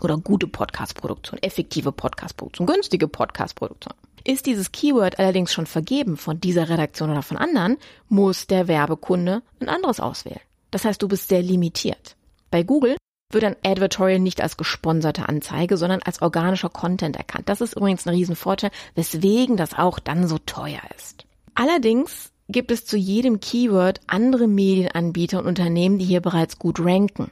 Oder 0.00 0.16
gute 0.18 0.46
Podcast-Produktion, 0.46 1.42
effektive 1.42 1.92
Podcast-Produktion, 1.92 2.66
günstige 2.66 3.08
Podcast-Produktion. 3.08 3.94
Ist 4.24 4.46
dieses 4.46 4.72
Keyword 4.72 5.18
allerdings 5.18 5.52
schon 5.52 5.66
vergeben 5.66 6.16
von 6.16 6.40
dieser 6.40 6.68
Redaktion 6.68 7.10
oder 7.10 7.22
von 7.22 7.36
anderen, 7.36 7.76
muss 8.08 8.46
der 8.46 8.68
Werbekunde 8.68 9.42
ein 9.60 9.68
anderes 9.68 10.00
auswählen. 10.00 10.40
Das 10.70 10.84
heißt, 10.84 11.00
du 11.02 11.08
bist 11.08 11.28
sehr 11.28 11.42
limitiert. 11.42 12.16
Bei 12.50 12.62
Google 12.62 12.96
wird 13.30 13.44
ein 13.44 13.56
Advertorial 13.64 14.20
nicht 14.20 14.40
als 14.40 14.56
gesponserte 14.56 15.28
Anzeige, 15.28 15.76
sondern 15.76 16.02
als 16.02 16.22
organischer 16.22 16.68
Content 16.68 17.16
erkannt. 17.16 17.48
Das 17.48 17.60
ist 17.60 17.76
übrigens 17.76 18.06
ein 18.06 18.14
Riesenvorteil, 18.14 18.70
weswegen 18.94 19.56
das 19.56 19.74
auch 19.74 19.98
dann 19.98 20.28
so 20.28 20.38
teuer 20.38 20.82
ist. 20.96 21.26
Allerdings 21.54 22.32
gibt 22.48 22.70
es 22.70 22.84
zu 22.84 22.96
jedem 22.96 23.40
Keyword 23.40 24.00
andere 24.06 24.46
Medienanbieter 24.46 25.38
und 25.38 25.46
Unternehmen, 25.46 25.98
die 25.98 26.04
hier 26.04 26.20
bereits 26.20 26.58
gut 26.58 26.78
ranken. 26.80 27.30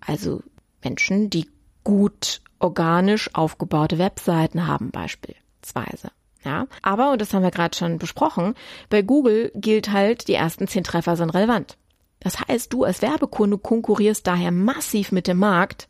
Also 0.00 0.42
Menschen, 0.82 1.30
die 1.30 1.48
gut 1.84 2.40
organisch 2.58 3.34
aufgebaute 3.34 3.98
Webseiten 3.98 4.66
haben 4.66 4.90
beispielsweise. 4.90 6.10
Ja, 6.44 6.66
aber, 6.82 7.12
und 7.12 7.20
das 7.20 7.32
haben 7.32 7.42
wir 7.42 7.52
gerade 7.52 7.76
schon 7.76 7.98
besprochen, 7.98 8.54
bei 8.88 9.02
Google 9.02 9.52
gilt 9.54 9.92
halt, 9.92 10.26
die 10.26 10.34
ersten 10.34 10.66
zehn 10.66 10.82
Treffer 10.82 11.16
sind 11.16 11.30
relevant. 11.30 11.76
Das 12.22 12.38
heißt, 12.40 12.72
du 12.72 12.84
als 12.84 13.02
Werbekunde 13.02 13.58
konkurrierst 13.58 14.26
daher 14.26 14.52
massiv 14.52 15.12
mit 15.12 15.26
dem 15.26 15.38
Markt 15.38 15.88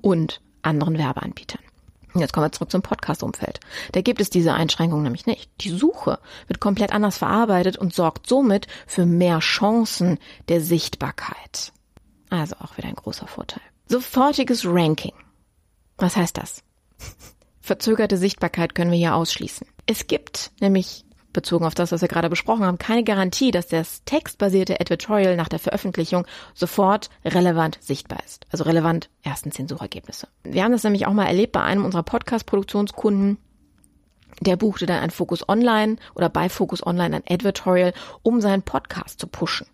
und 0.00 0.40
anderen 0.62 0.98
Werbeanbietern. 0.98 1.60
Jetzt 2.14 2.32
kommen 2.32 2.46
wir 2.46 2.52
zurück 2.52 2.70
zum 2.70 2.82
Podcast-Umfeld. 2.82 3.60
Da 3.92 4.00
gibt 4.00 4.20
es 4.20 4.30
diese 4.30 4.54
Einschränkung 4.54 5.02
nämlich 5.02 5.26
nicht. 5.26 5.50
Die 5.60 5.68
Suche 5.68 6.18
wird 6.46 6.60
komplett 6.60 6.92
anders 6.92 7.18
verarbeitet 7.18 7.76
und 7.76 7.92
sorgt 7.92 8.26
somit 8.26 8.66
für 8.86 9.04
mehr 9.04 9.40
Chancen 9.40 10.18
der 10.48 10.62
Sichtbarkeit. 10.62 11.72
Also 12.30 12.56
auch 12.56 12.78
wieder 12.78 12.88
ein 12.88 12.94
großer 12.94 13.26
Vorteil. 13.26 13.62
Sofortiges 13.88 14.64
Ranking. 14.64 15.12
Was 15.98 16.16
heißt 16.16 16.38
das? 16.38 16.62
Verzögerte 17.60 18.16
Sichtbarkeit 18.16 18.74
können 18.74 18.90
wir 18.90 18.98
hier 18.98 19.14
ausschließen. 19.14 19.66
Es 19.86 20.06
gibt 20.06 20.52
nämlich 20.60 21.04
bezogen 21.36 21.64
auf 21.64 21.76
das, 21.76 21.92
was 21.92 22.00
wir 22.00 22.08
gerade 22.08 22.28
besprochen 22.28 22.64
haben, 22.64 22.78
keine 22.78 23.04
Garantie, 23.04 23.52
dass 23.52 23.68
das 23.68 24.02
textbasierte 24.04 24.80
Advertorial 24.80 25.36
nach 25.36 25.48
der 25.48 25.60
Veröffentlichung 25.60 26.26
sofort 26.54 27.10
relevant 27.24 27.78
sichtbar 27.80 28.18
ist. 28.26 28.44
Also 28.50 28.64
relevant 28.64 29.08
ersten 29.22 29.52
zehn 29.52 29.68
Suchergebnisse. 29.68 30.26
Wir 30.42 30.64
haben 30.64 30.72
das 30.72 30.82
nämlich 30.82 31.06
auch 31.06 31.12
mal 31.12 31.26
erlebt 31.26 31.52
bei 31.52 31.62
einem 31.62 31.84
unserer 31.84 32.02
Podcast-Produktionskunden. 32.02 33.38
Der 34.40 34.56
buchte 34.56 34.86
dann 34.86 34.98
ein 35.02 35.10
Focus 35.10 35.48
Online 35.48 35.96
oder 36.14 36.28
bei 36.28 36.48
Focus 36.48 36.84
Online 36.84 37.16
ein 37.16 37.22
Advertorial, 37.28 37.92
um 38.22 38.40
seinen 38.40 38.62
Podcast 38.62 39.20
zu 39.20 39.28
pushen. 39.28 39.66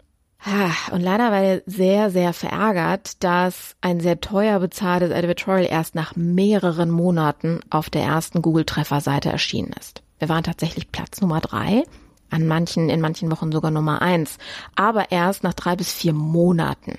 Und 0.90 1.00
leider 1.00 1.31
war 1.31 1.40
er 1.40 1.62
sehr, 1.66 2.11
sehr 2.11 2.33
verärgert, 2.33 3.23
dass 3.23 3.76
ein 3.81 4.00
sehr 4.00 4.21
teuer 4.21 4.59
bezahltes 4.59 5.12
Advertorial 5.12 5.69
erst 5.71 5.95
nach 5.95 6.16
mehreren 6.16 6.90
Monaten 6.90 7.61
auf 7.71 7.90
der 7.90 8.02
ersten 8.02 8.42
Google-Trefferseite 8.42 9.31
erschienen 9.31 9.73
ist. 9.78 10.02
Wir 10.22 10.28
waren 10.28 10.44
tatsächlich 10.44 10.92
Platz 10.92 11.20
Nummer 11.20 11.40
drei, 11.40 11.82
an 12.30 12.46
manchen, 12.46 12.88
in 12.88 13.00
manchen 13.00 13.28
Wochen 13.32 13.50
sogar 13.50 13.72
Nummer 13.72 14.02
eins, 14.02 14.38
aber 14.76 15.10
erst 15.10 15.42
nach 15.42 15.52
drei 15.52 15.74
bis 15.74 15.92
vier 15.92 16.12
Monaten. 16.12 16.96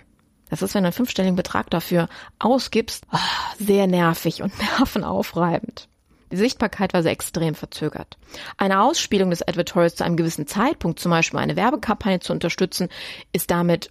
Das 0.49 0.61
ist, 0.61 0.75
wenn 0.75 0.83
du 0.83 0.87
einen 0.87 0.93
fünfstelligen 0.93 1.37
Betrag 1.37 1.69
dafür 1.69 2.09
ausgibst, 2.39 3.05
oh, 3.13 3.17
sehr 3.63 3.87
nervig 3.87 4.43
und 4.43 4.51
nervenaufreibend. 4.77 5.87
Die 6.33 6.35
Sichtbarkeit 6.35 6.93
war 6.93 7.01
sehr 7.01 7.13
extrem 7.13 7.55
verzögert. 7.55 8.17
Eine 8.57 8.81
Ausspielung 8.81 9.29
des 9.29 9.47
Advertorials 9.47 9.95
zu 9.95 10.03
einem 10.03 10.17
gewissen 10.17 10.45
Zeitpunkt, 10.45 10.99
zum 10.99 11.11
Beispiel 11.11 11.39
eine 11.39 11.55
Werbekampagne 11.55 12.19
zu 12.19 12.33
unterstützen, 12.33 12.89
ist 13.31 13.51
damit 13.51 13.89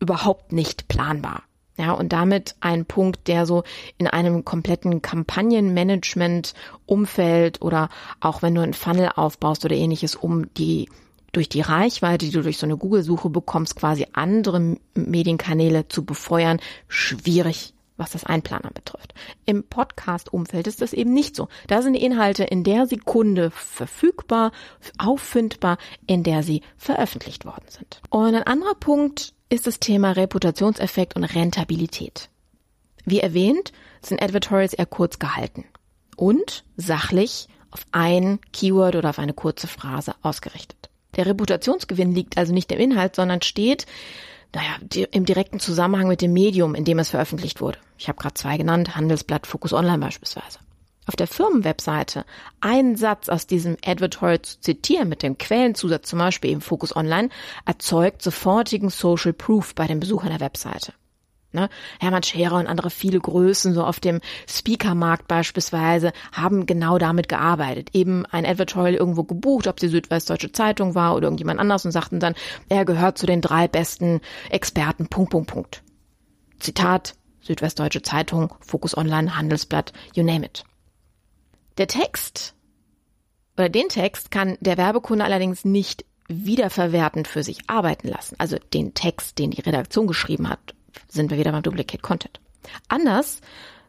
überhaupt 0.00 0.50
nicht 0.50 0.88
planbar. 0.88 1.44
Ja, 1.76 1.92
und 1.92 2.12
damit 2.12 2.54
ein 2.60 2.86
Punkt, 2.86 3.26
der 3.26 3.46
so 3.46 3.64
in 3.98 4.06
einem 4.06 4.44
kompletten 4.44 5.02
Kampagnenmanagement-Umfeld 5.02 7.60
oder 7.62 7.88
auch 8.20 8.42
wenn 8.42 8.54
du 8.54 8.60
einen 8.60 8.74
Funnel 8.74 9.10
aufbaust 9.14 9.64
oder 9.64 9.74
ähnliches, 9.74 10.14
um 10.14 10.54
die 10.54 10.88
durch 11.32 11.48
die 11.48 11.62
Reichweite, 11.62 12.26
die 12.26 12.32
du 12.32 12.42
durch 12.42 12.58
so 12.58 12.66
eine 12.66 12.76
Google-Suche 12.76 13.28
bekommst, 13.28 13.74
quasi 13.74 14.06
andere 14.12 14.76
Medienkanäle 14.94 15.88
zu 15.88 16.04
befeuern, 16.04 16.60
schwierig, 16.86 17.74
was 17.96 18.10
das 18.10 18.24
Einplanen 18.24 18.72
betrifft. 18.72 19.14
Im 19.44 19.64
Podcast-Umfeld 19.64 20.66
ist 20.66 20.80
das 20.80 20.92
eben 20.92 21.12
nicht 21.12 21.36
so. 21.36 21.48
Da 21.66 21.82
sind 21.82 21.94
Inhalte 21.94 22.44
in 22.44 22.64
der 22.64 22.86
Sekunde 22.86 23.50
verfügbar, 23.50 24.52
auffindbar, 24.98 25.78
in 26.06 26.22
der 26.22 26.42
sie 26.42 26.62
veröffentlicht 26.76 27.44
worden 27.44 27.66
sind. 27.68 28.00
Und 28.10 28.34
ein 28.34 28.42
anderer 28.44 28.74
Punkt, 28.74 29.34
ist 29.54 29.66
das 29.66 29.78
Thema 29.78 30.12
Reputationseffekt 30.12 31.16
und 31.16 31.24
Rentabilität. 31.24 32.28
Wie 33.04 33.20
erwähnt, 33.20 33.72
sind 34.02 34.22
Advertorials 34.22 34.74
eher 34.74 34.86
kurz 34.86 35.18
gehalten 35.18 35.64
und 36.16 36.64
sachlich 36.76 37.48
auf 37.70 37.86
ein 37.92 38.40
Keyword 38.52 38.96
oder 38.96 39.10
auf 39.10 39.18
eine 39.18 39.32
kurze 39.32 39.66
Phrase 39.66 40.14
ausgerichtet. 40.22 40.90
Der 41.16 41.26
Reputationsgewinn 41.26 42.12
liegt 42.12 42.36
also 42.36 42.52
nicht 42.52 42.72
im 42.72 42.80
Inhalt, 42.80 43.14
sondern 43.16 43.42
steht 43.42 43.86
naja, 44.54 45.06
im 45.10 45.24
direkten 45.24 45.58
Zusammenhang 45.58 46.08
mit 46.08 46.20
dem 46.20 46.32
Medium, 46.32 46.74
in 46.74 46.84
dem 46.84 46.98
es 46.98 47.10
veröffentlicht 47.10 47.60
wurde. 47.60 47.78
Ich 47.98 48.08
habe 48.08 48.18
gerade 48.18 48.34
zwei 48.34 48.56
genannt, 48.56 48.94
Handelsblatt, 48.94 49.46
Focus 49.46 49.72
Online 49.72 49.98
beispielsweise 49.98 50.58
auf 51.06 51.16
der 51.16 51.26
Firmenwebseite 51.26 52.24
einen 52.60 52.96
Satz 52.96 53.28
aus 53.28 53.46
diesem 53.46 53.76
Advertorial 53.84 54.42
zu 54.42 54.60
zitieren 54.60 55.08
mit 55.08 55.22
dem 55.22 55.38
Quellenzusatz, 55.38 56.08
zum 56.08 56.18
Beispiel 56.18 56.50
im 56.50 56.60
Focus 56.60 56.94
Online, 56.96 57.28
erzeugt 57.66 58.22
sofortigen 58.22 58.90
Social 58.90 59.32
Proof 59.32 59.74
bei 59.74 59.86
den 59.86 60.00
Besuchern 60.00 60.30
der 60.30 60.40
Webseite. 60.40 60.94
Ne? 61.54 61.68
Hermann 62.00 62.24
Scherer 62.24 62.56
und 62.56 62.66
andere 62.66 62.90
viele 62.90 63.20
Größen, 63.20 63.74
so 63.74 63.84
auf 63.84 64.00
dem 64.00 64.20
Speakermarkt 64.48 65.28
beispielsweise, 65.28 66.12
haben 66.32 66.66
genau 66.66 66.98
damit 66.98 67.28
gearbeitet. 67.28 67.90
Eben 67.92 68.26
ein 68.26 68.44
Advertorial 68.44 68.94
irgendwo 68.94 69.22
gebucht, 69.22 69.68
ob 69.68 69.78
sie 69.78 69.86
Südwestdeutsche 69.86 70.50
Zeitung 70.50 70.96
war 70.96 71.14
oder 71.14 71.26
irgendjemand 71.26 71.60
anders 71.60 71.84
und 71.84 71.92
sagten 71.92 72.18
dann, 72.18 72.34
er 72.68 72.84
gehört 72.84 73.18
zu 73.18 73.26
den 73.26 73.40
drei 73.40 73.68
besten 73.68 74.20
Experten, 74.50 75.06
Punkt, 75.06 75.30
Punkt, 75.30 75.48
Punkt. 75.48 75.82
Zitat, 76.58 77.14
Südwestdeutsche 77.40 78.02
Zeitung, 78.02 78.52
Focus 78.60 78.96
Online, 78.96 79.36
Handelsblatt, 79.36 79.92
you 80.14 80.24
name 80.24 80.44
it. 80.44 80.64
Der 81.78 81.86
Text 81.86 82.54
oder 83.56 83.68
den 83.68 83.88
Text 83.88 84.30
kann 84.30 84.56
der 84.60 84.76
Werbekunde 84.76 85.24
allerdings 85.24 85.64
nicht 85.64 86.04
wiederverwertend 86.28 87.28
für 87.28 87.42
sich 87.42 87.68
arbeiten 87.68 88.08
lassen. 88.08 88.36
Also 88.38 88.56
den 88.72 88.94
Text, 88.94 89.38
den 89.38 89.50
die 89.50 89.60
Redaktion 89.60 90.06
geschrieben 90.06 90.48
hat, 90.48 90.74
sind 91.08 91.30
wir 91.30 91.38
wieder 91.38 91.52
beim 91.52 91.62
Duplicate 91.62 92.02
Content. 92.02 92.40
Anders 92.88 93.40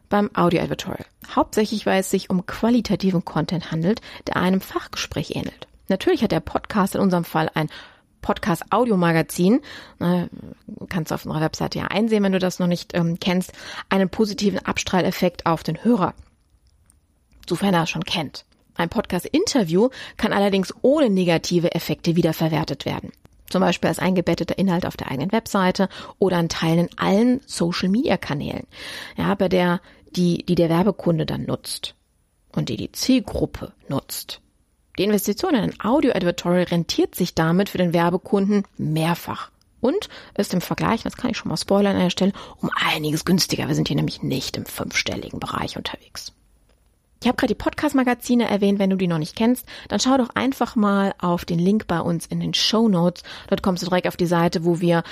beim 0.08 0.30
Audio 0.34 0.62
Advertorial. 0.62 1.06
Hauptsächlich, 1.34 1.86
weil 1.86 2.00
es 2.00 2.10
sich 2.10 2.30
um 2.30 2.46
qualitativen 2.46 3.24
Content 3.24 3.72
handelt, 3.72 4.00
der 4.26 4.36
einem 4.36 4.60
Fachgespräch 4.60 5.34
ähnelt. 5.34 5.66
Natürlich 5.88 6.22
hat 6.22 6.32
der 6.32 6.40
Podcast 6.40 6.94
in 6.94 7.00
unserem 7.00 7.24
Fall 7.24 7.50
ein 7.54 7.68
Podcast-Audio-Magazin, 8.22 9.60
kannst 9.98 11.10
du 11.10 11.14
auf 11.14 11.24
unserer 11.24 11.42
Webseite 11.42 11.78
ja 11.78 11.86
einsehen, 11.86 12.24
wenn 12.24 12.32
du 12.32 12.40
das 12.40 12.58
noch 12.58 12.66
nicht 12.66 12.92
ähm, 12.94 13.18
kennst, 13.20 13.52
einen 13.88 14.08
positiven 14.08 14.58
Abstrahleffekt 14.58 15.46
auf 15.46 15.62
den 15.62 15.84
Hörer, 15.84 16.12
sofern 17.48 17.74
er 17.74 17.84
es 17.84 17.90
schon 17.90 18.04
kennt. 18.04 18.44
Ein 18.74 18.88
Podcast-Interview 18.88 19.88
kann 20.16 20.32
allerdings 20.32 20.74
ohne 20.82 21.08
negative 21.08 21.74
Effekte 21.74 22.16
wiederverwertet 22.16 22.84
werden. 22.84 23.12
Zum 23.48 23.60
Beispiel 23.60 23.88
als 23.88 23.98
eingebetteter 23.98 24.58
Inhalt 24.58 24.86
auf 24.86 24.96
der 24.96 25.10
eigenen 25.10 25.32
Webseite 25.32 25.88
oder 26.18 26.36
ein 26.36 26.48
Teil 26.48 26.78
in 26.78 26.88
allen 26.96 27.40
Social-Media-Kanälen, 27.46 28.66
ja, 29.16 29.34
bei 29.34 29.48
der 29.48 29.80
die, 30.10 30.44
die 30.44 30.54
der 30.54 30.68
Werbekunde 30.68 31.26
dann 31.26 31.44
nutzt 31.44 31.94
und 32.52 32.68
die 32.68 32.76
die 32.76 32.92
Zielgruppe 32.92 33.72
nutzt. 33.88 34.40
Die 34.98 35.04
Investition 35.04 35.54
in 35.54 35.60
ein 35.60 35.80
Audio-Advertorial 35.80 36.64
rentiert 36.64 37.14
sich 37.14 37.34
damit 37.34 37.68
für 37.68 37.78
den 37.78 37.92
Werbekunden 37.92 38.64
mehrfach 38.78 39.50
und 39.80 40.08
ist 40.36 40.54
im 40.54 40.62
Vergleich, 40.62 41.02
das 41.02 41.16
kann 41.16 41.30
ich 41.30 41.36
schon 41.36 41.50
mal 41.50 41.56
spoilern 41.56 41.96
an 41.96 42.02
der 42.02 42.10
Stelle, 42.10 42.32
um 42.60 42.70
einiges 42.74 43.24
günstiger. 43.24 43.68
Wir 43.68 43.74
sind 43.74 43.88
hier 43.88 43.96
nämlich 43.96 44.22
nicht 44.22 44.56
im 44.56 44.64
fünfstelligen 44.64 45.38
Bereich 45.38 45.76
unterwegs. 45.76 46.32
Ich 47.22 47.28
habe 47.28 47.36
gerade 47.36 47.54
die 47.54 47.58
Podcast-Magazine 47.58 48.48
erwähnt. 48.48 48.78
Wenn 48.78 48.90
du 48.90 48.96
die 48.96 49.08
noch 49.08 49.18
nicht 49.18 49.36
kennst, 49.36 49.66
dann 49.88 50.00
schau 50.00 50.16
doch 50.16 50.30
einfach 50.34 50.76
mal 50.76 51.14
auf 51.18 51.44
den 51.44 51.58
Link 51.58 51.86
bei 51.86 52.00
uns 52.00 52.26
in 52.26 52.40
den 52.40 52.54
Show 52.54 52.88
Notes. 52.88 53.22
Dort 53.48 53.62
kommst 53.62 53.82
du 53.82 53.86
direkt 53.88 54.06
auf 54.06 54.16
die 54.16 54.26
Seite, 54.26 54.64
wo 54.64 54.80
wir 54.80 55.02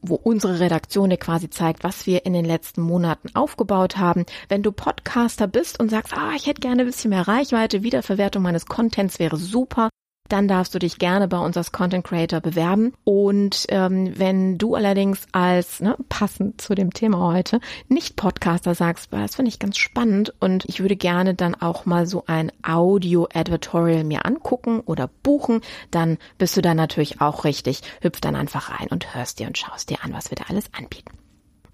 wo 0.00 0.14
unsere 0.14 0.60
Redaktion 0.60 1.10
dir 1.10 1.16
quasi 1.16 1.50
zeigt, 1.50 1.82
was 1.82 2.06
wir 2.06 2.24
in 2.24 2.32
den 2.32 2.44
letzten 2.44 2.82
Monaten 2.82 3.30
aufgebaut 3.34 3.96
haben. 3.96 4.26
Wenn 4.48 4.62
du 4.62 4.70
Podcaster 4.70 5.48
bist 5.48 5.80
und 5.80 5.90
sagst, 5.90 6.14
ah, 6.16 6.32
ich 6.36 6.46
hätte 6.46 6.60
gerne 6.60 6.82
ein 6.82 6.86
bisschen 6.86 7.10
mehr 7.10 7.26
Reichweite, 7.26 7.82
Wiederverwertung 7.82 8.42
meines 8.42 8.66
Contents 8.66 9.18
wäre 9.18 9.36
super, 9.36 9.88
dann 10.28 10.48
darfst 10.48 10.74
du 10.74 10.78
dich 10.78 10.98
gerne 10.98 11.28
bei 11.28 11.38
uns 11.38 11.56
als 11.56 11.72
Content 11.72 12.04
Creator 12.04 12.40
bewerben. 12.40 12.92
Und 13.04 13.66
ähm, 13.68 14.12
wenn 14.18 14.58
du 14.58 14.74
allerdings 14.74 15.26
als, 15.32 15.80
ne, 15.80 15.96
passend 16.08 16.60
zu 16.60 16.74
dem 16.74 16.92
Thema 16.92 17.18
heute, 17.32 17.60
nicht 17.88 18.16
Podcaster 18.16 18.74
sagst, 18.74 19.12
das 19.12 19.36
finde 19.36 19.48
ich 19.48 19.58
ganz 19.58 19.78
spannend 19.78 20.34
und 20.40 20.64
ich 20.66 20.80
würde 20.80 20.96
gerne 20.96 21.34
dann 21.34 21.54
auch 21.54 21.86
mal 21.86 22.06
so 22.06 22.24
ein 22.26 22.52
Audio-Advertorial 22.62 24.04
mir 24.04 24.26
angucken 24.26 24.80
oder 24.80 25.08
buchen, 25.22 25.60
dann 25.90 26.18
bist 26.38 26.56
du 26.56 26.62
da 26.62 26.74
natürlich 26.74 27.20
auch 27.20 27.44
richtig. 27.44 27.82
Hüpf 28.00 28.20
dann 28.20 28.36
einfach 28.36 28.70
rein 28.78 28.88
und 28.90 29.14
hörst 29.14 29.38
dir 29.38 29.46
und 29.46 29.58
schaust 29.58 29.90
dir 29.90 29.98
an, 30.02 30.12
was 30.12 30.30
wir 30.30 30.36
da 30.36 30.44
alles 30.48 30.72
anbieten. 30.72 31.12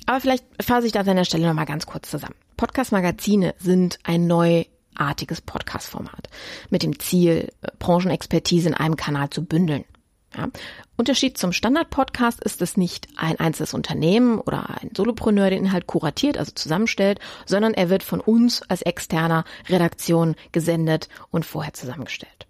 Aber 0.07 0.21
vielleicht 0.21 0.45
fasse 0.63 0.87
ich 0.87 0.93
das 0.93 1.09
an 1.09 1.17
der 1.17 1.25
Stelle 1.25 1.47
nochmal 1.47 1.67
ganz 1.67 1.87
kurz 1.87 2.11
zusammen. 2.11 2.35
Podcast-Magazine 2.57 3.55
sind 3.59 3.99
ein 4.05 4.27
neu 4.27 4.65
artiges 4.97 5.41
Podcast-Format 5.41 6.29
mit 6.71 6.83
dem 6.83 6.99
Ziel, 6.99 7.53
äh, 7.63 7.69
Branchenexpertise 7.79 8.69
in 8.69 8.75
einem 8.75 8.97
Kanal 8.97 9.31
zu 9.31 9.45
bündeln. 9.45 9.85
Ja. 10.37 10.49
Unterschied 10.97 11.39
zum 11.39 11.53
Standard-Podcast 11.53 12.43
ist 12.43 12.61
es 12.61 12.77
nicht 12.77 13.09
ein 13.17 13.39
einzelnes 13.39 13.75
Unternehmen 13.75 14.41
oder 14.41 14.81
ein 14.81 14.91
Solopreneur 14.97 15.51
den 15.51 15.65
Inhalt 15.65 15.87
kuratiert, 15.87 16.39
also 16.39 16.53
zusammenstellt, 16.53 17.21
sondern 17.47 17.75
er 17.75 17.89
wird 17.89 18.03
von 18.03 18.21
uns 18.21 18.63
als 18.63 18.83
externer 18.83 19.45
Redaktion 19.69 20.35
gesendet 20.53 21.09
und 21.31 21.45
vorher 21.45 21.73
zusammengestellt. 21.73 22.47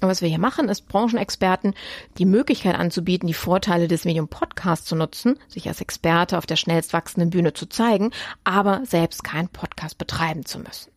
Und 0.00 0.08
was 0.08 0.22
wir 0.22 0.28
hier 0.28 0.38
machen, 0.38 0.68
ist 0.68 0.88
Branchenexperten 0.88 1.74
die 2.18 2.26
Möglichkeit 2.26 2.74
anzubieten, 2.74 3.26
die 3.26 3.34
Vorteile 3.34 3.88
des 3.88 4.04
Medium 4.04 4.28
Podcast 4.28 4.86
zu 4.86 4.96
nutzen, 4.96 5.38
sich 5.48 5.68
als 5.68 5.80
Experte 5.80 6.36
auf 6.36 6.46
der 6.46 6.56
schnellst 6.56 6.92
wachsenden 6.92 7.30
Bühne 7.30 7.54
zu 7.54 7.66
zeigen, 7.66 8.10
aber 8.42 8.82
selbst 8.84 9.24
keinen 9.24 9.48
Podcast 9.48 9.96
betreiben 9.96 10.44
zu 10.44 10.58
müssen. 10.58 10.93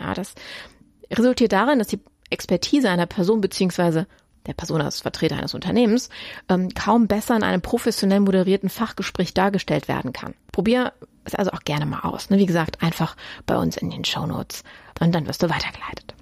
Ja, 0.00 0.14
das 0.14 0.34
resultiert 1.12 1.52
darin, 1.52 1.78
dass 1.78 1.88
die 1.88 2.00
Expertise 2.30 2.90
einer 2.90 3.06
Person 3.06 3.40
beziehungsweise 3.40 4.06
der 4.46 4.54
Person 4.54 4.80
als 4.80 5.00
Vertreter 5.00 5.36
eines 5.36 5.54
Unternehmens 5.54 6.08
ähm, 6.48 6.70
kaum 6.74 7.06
besser 7.06 7.36
in 7.36 7.42
einem 7.42 7.60
professionell 7.60 8.20
moderierten 8.20 8.70
Fachgespräch 8.70 9.34
dargestellt 9.34 9.86
werden 9.88 10.12
kann. 10.12 10.34
Probier 10.52 10.92
es 11.24 11.34
also 11.34 11.50
auch 11.50 11.60
gerne 11.60 11.86
mal 11.86 12.00
aus. 12.00 12.30
Ne? 12.30 12.38
Wie 12.38 12.46
gesagt, 12.46 12.82
einfach 12.82 13.16
bei 13.46 13.56
uns 13.56 13.76
in 13.76 13.90
den 13.90 14.04
Show 14.04 14.26
Notes 14.26 14.64
und 14.98 15.14
dann 15.14 15.26
wirst 15.26 15.42
du 15.42 15.50
weitergeleitet. 15.50 16.14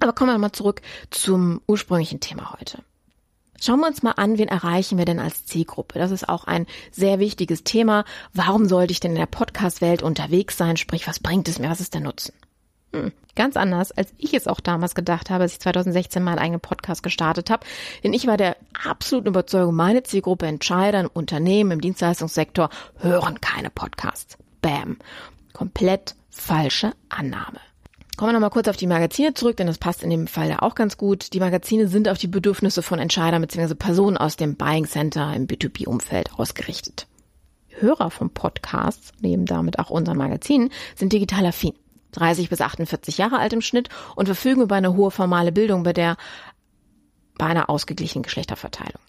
Aber 0.00 0.12
kommen 0.12 0.32
wir 0.32 0.38
mal 0.38 0.52
zurück 0.52 0.82
zum 1.10 1.60
ursprünglichen 1.68 2.20
Thema 2.20 2.52
heute. 2.58 2.78
Schauen 3.60 3.80
wir 3.80 3.86
uns 3.86 4.02
mal 4.02 4.12
an, 4.12 4.36
wen 4.36 4.48
erreichen 4.48 4.98
wir 4.98 5.04
denn 5.04 5.20
als 5.20 5.46
Zielgruppe? 5.46 5.98
Das 5.98 6.10
ist 6.10 6.28
auch 6.28 6.44
ein 6.44 6.66
sehr 6.90 7.20
wichtiges 7.20 7.62
Thema. 7.62 8.04
Warum 8.32 8.66
sollte 8.66 8.92
ich 8.92 9.00
denn 9.00 9.12
in 9.12 9.18
der 9.18 9.26
Podcast-Welt 9.26 10.02
unterwegs 10.02 10.58
sein? 10.58 10.76
Sprich, 10.76 11.06
was 11.06 11.20
bringt 11.20 11.48
es 11.48 11.58
mir? 11.60 11.70
Was 11.70 11.80
ist 11.80 11.94
der 11.94 12.00
Nutzen? 12.00 12.34
Hm, 12.94 13.12
ganz 13.34 13.56
anders, 13.56 13.90
als 13.90 14.14
ich 14.18 14.34
es 14.34 14.46
auch 14.46 14.60
damals 14.60 14.94
gedacht 14.94 15.28
habe, 15.28 15.42
als 15.42 15.54
ich 15.54 15.60
2016 15.60 16.22
meinen 16.22 16.38
eigenen 16.38 16.60
Podcast 16.60 17.02
gestartet 17.02 17.50
habe. 17.50 17.66
Denn 18.04 18.12
ich 18.12 18.28
war 18.28 18.36
der 18.36 18.56
absoluten 18.86 19.28
Überzeugung, 19.28 19.74
meine 19.74 20.04
Zielgruppe 20.04 20.46
Entscheider 20.46 21.10
Unternehmen, 21.12 21.72
im 21.72 21.80
Dienstleistungssektor 21.80 22.70
hören 22.98 23.40
keine 23.40 23.70
Podcasts. 23.70 24.38
Bam. 24.62 24.98
Komplett 25.52 26.14
falsche 26.30 26.92
Annahme. 27.08 27.58
Kommen 28.16 28.28
wir 28.28 28.34
nochmal 28.34 28.50
kurz 28.50 28.68
auf 28.68 28.76
die 28.76 28.86
Magazine 28.86 29.34
zurück, 29.34 29.56
denn 29.56 29.66
das 29.66 29.78
passt 29.78 30.04
in 30.04 30.10
dem 30.10 30.28
Fall 30.28 30.48
ja 30.48 30.62
auch 30.62 30.76
ganz 30.76 30.96
gut. 30.96 31.32
Die 31.32 31.40
Magazine 31.40 31.88
sind 31.88 32.08
auf 32.08 32.18
die 32.18 32.28
Bedürfnisse 32.28 32.80
von 32.80 33.00
Entscheidern 33.00 33.42
bzw. 33.42 33.74
Personen 33.74 34.16
aus 34.16 34.36
dem 34.36 34.54
Buying 34.54 34.86
Center 34.86 35.34
im 35.34 35.48
B2B-Umfeld 35.48 36.32
ausgerichtet. 36.38 37.08
Hörer 37.70 38.12
von 38.12 38.30
Podcasts, 38.30 39.10
neben 39.20 39.46
damit 39.46 39.80
auch 39.80 39.90
unseren 39.90 40.16
Magazinen, 40.16 40.70
sind 40.94 41.12
digital 41.12 41.44
affin. 41.46 41.74
30 42.14 42.48
bis 42.48 42.60
48 42.60 43.18
Jahre 43.18 43.38
alt 43.38 43.52
im 43.52 43.60
Schnitt 43.60 43.88
und 44.16 44.26
verfügen 44.26 44.62
über 44.62 44.76
eine 44.76 44.94
hohe 44.94 45.10
formale 45.10 45.52
Bildung 45.52 45.82
bei 45.82 45.92
der 45.92 46.16
bei 47.36 47.46
einer 47.46 47.68
ausgeglichenen 47.68 48.22
Geschlechterverteilung. 48.22 49.00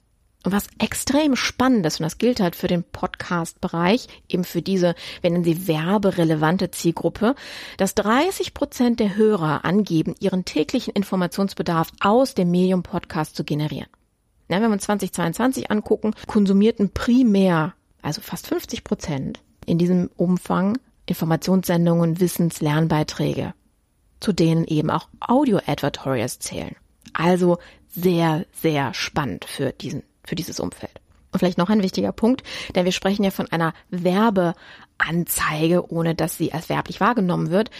Und 0.45 0.51
was 0.51 0.67
extrem 0.77 1.35
spannend 1.35 1.85
ist, 1.87 1.99
und 1.99 2.03
das 2.03 2.19
gilt 2.19 2.39
halt 2.39 2.55
für 2.55 2.67
den 2.67 2.83
Podcast-Bereich, 2.83 4.07
eben 4.29 4.43
für 4.43 4.61
diese, 4.61 4.93
wenn 5.23 5.43
sie 5.43 5.67
werberelevante 5.67 6.69
Zielgruppe, 6.69 7.33
dass 7.77 7.95
30 7.95 8.53
Prozent 8.53 8.99
der 8.99 9.15
Hörer 9.15 9.65
angeben, 9.65 10.13
ihren 10.19 10.45
täglichen 10.45 10.93
Informationsbedarf 10.93 11.91
aus 11.99 12.35
dem 12.35 12.51
Medium 12.51 12.83
Podcast 12.83 13.35
zu 13.35 13.43
generieren. 13.43 13.89
Ja, 14.47 14.57
wenn 14.57 14.69
wir 14.69 14.73
uns 14.73 14.83
2022 14.83 15.71
angucken, 15.71 16.13
konsumierten 16.27 16.91
primär, 16.91 17.73
also 18.03 18.21
fast 18.21 18.45
50 18.45 18.83
Prozent 18.83 19.39
in 19.65 19.79
diesem 19.79 20.11
Umfang 20.15 20.77
Informationssendungen, 21.05 22.19
Wissens-, 22.19 22.61
Lernbeiträge, 22.61 23.53
zu 24.19 24.33
denen 24.33 24.65
eben 24.65 24.89
auch 24.89 25.07
Audio-Advertorials 25.19 26.39
zählen. 26.39 26.75
Also 27.13 27.57
sehr, 27.89 28.45
sehr 28.51 28.93
spannend 28.93 29.45
für 29.45 29.71
diesen, 29.71 30.03
für 30.23 30.35
dieses 30.35 30.59
Umfeld. 30.59 30.91
Und 31.31 31.39
vielleicht 31.39 31.57
noch 31.57 31.69
ein 31.69 31.83
wichtiger 31.83 32.13
Punkt, 32.13 32.43
denn 32.75 32.85
wir 32.85 32.93
sprechen 32.93 33.25
ja 33.25 33.29
von 33.29 33.51
einer 33.51 33.73
Werbeanzeige, 33.89 35.91
ohne 35.91 36.15
dass 36.15 36.37
sie 36.37 36.53
als 36.53 36.69
werblich 36.69 37.01
wahrgenommen 37.01 37.49
wird. 37.49 37.71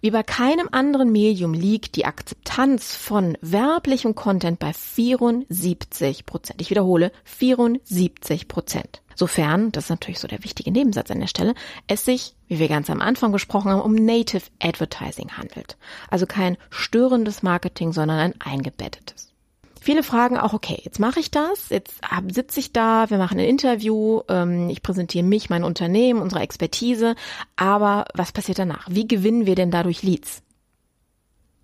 Wie 0.00 0.10
bei 0.10 0.22
keinem 0.22 0.68
anderen 0.72 1.12
Medium 1.12 1.52
liegt 1.52 1.96
die 1.96 2.06
Akzeptanz 2.06 2.96
von 2.96 3.36
werblichem 3.42 4.14
Content 4.14 4.58
bei 4.58 4.72
74 4.72 6.24
Prozent. 6.24 6.62
Ich 6.62 6.70
wiederhole, 6.70 7.12
74 7.24 8.48
Prozent. 8.48 9.01
Sofern, 9.14 9.72
das 9.72 9.84
ist 9.84 9.90
natürlich 9.90 10.18
so 10.18 10.28
der 10.28 10.44
wichtige 10.44 10.70
Nebensatz 10.70 11.10
an 11.10 11.20
der 11.20 11.26
Stelle, 11.26 11.54
es 11.86 12.04
sich, 12.04 12.34
wie 12.48 12.58
wir 12.58 12.68
ganz 12.68 12.90
am 12.90 13.00
Anfang 13.00 13.32
gesprochen 13.32 13.70
haben, 13.70 13.80
um 13.80 13.94
Native 13.94 14.44
Advertising 14.60 15.32
handelt. 15.36 15.76
Also 16.10 16.26
kein 16.26 16.56
störendes 16.70 17.42
Marketing, 17.42 17.92
sondern 17.92 18.18
ein 18.18 18.34
eingebettetes. 18.40 19.32
Viele 19.80 20.04
fragen 20.04 20.38
auch, 20.38 20.52
okay, 20.52 20.80
jetzt 20.84 21.00
mache 21.00 21.18
ich 21.18 21.32
das, 21.32 21.68
jetzt 21.70 22.02
sitze 22.28 22.60
ich 22.60 22.72
da, 22.72 23.10
wir 23.10 23.18
machen 23.18 23.40
ein 23.40 23.48
Interview, 23.48 24.20
ähm, 24.28 24.70
ich 24.70 24.80
präsentiere 24.80 25.24
mich, 25.24 25.50
mein 25.50 25.64
Unternehmen, 25.64 26.22
unsere 26.22 26.40
Expertise, 26.40 27.16
aber 27.56 28.04
was 28.14 28.30
passiert 28.30 28.60
danach? 28.60 28.86
Wie 28.88 29.08
gewinnen 29.08 29.44
wir 29.44 29.56
denn 29.56 29.72
dadurch 29.72 30.04
Leads? 30.04 30.42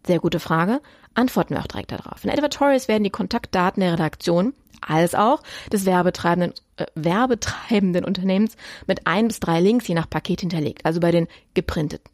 Sehr 0.05 0.19
gute 0.19 0.41
Frage. 0.41 0.81
Antworten 1.19 1.55
wir 1.55 1.61
auch 1.61 1.67
direkt 1.67 1.93
darauf. 1.93 2.25
In 2.25 2.31
Advertorials 2.31 2.89
werden 2.89 3.05
die 3.05 3.11
Kontaktdaten 3.11 3.81
der 3.81 3.95
Redaktion 3.95 4.55
als 4.81 5.15
auch 5.15 5.43
des 5.73 5.85
werbetreibenden, 5.85 6.55
äh, 6.77 6.87
werbetreibenden 6.95 8.05
Unternehmens 8.05 8.57
mit 8.87 9.07
ein 9.07 9.29
bis 9.29 9.41
drei 9.41 9.61
Links 9.61 9.89
je 9.89 9.95
nach 9.95 10.09
Paket 10.09 10.41
hinterlegt, 10.41 10.87
also 10.87 11.01
bei 11.01 11.11
den 11.11 11.27
geprinteten. 11.55 12.11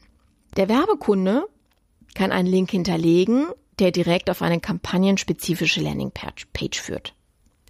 Der 0.56 0.68
Werbekunde 0.68 1.44
kann 2.14 2.32
einen 2.32 2.48
Link 2.48 2.70
hinterlegen, 2.70 3.46
der 3.78 3.90
direkt 3.90 4.30
auf 4.30 4.40
eine 4.40 4.60
kampagnenspezifische 4.60 5.80
Landingpage 5.80 6.80
führt. 6.80 7.14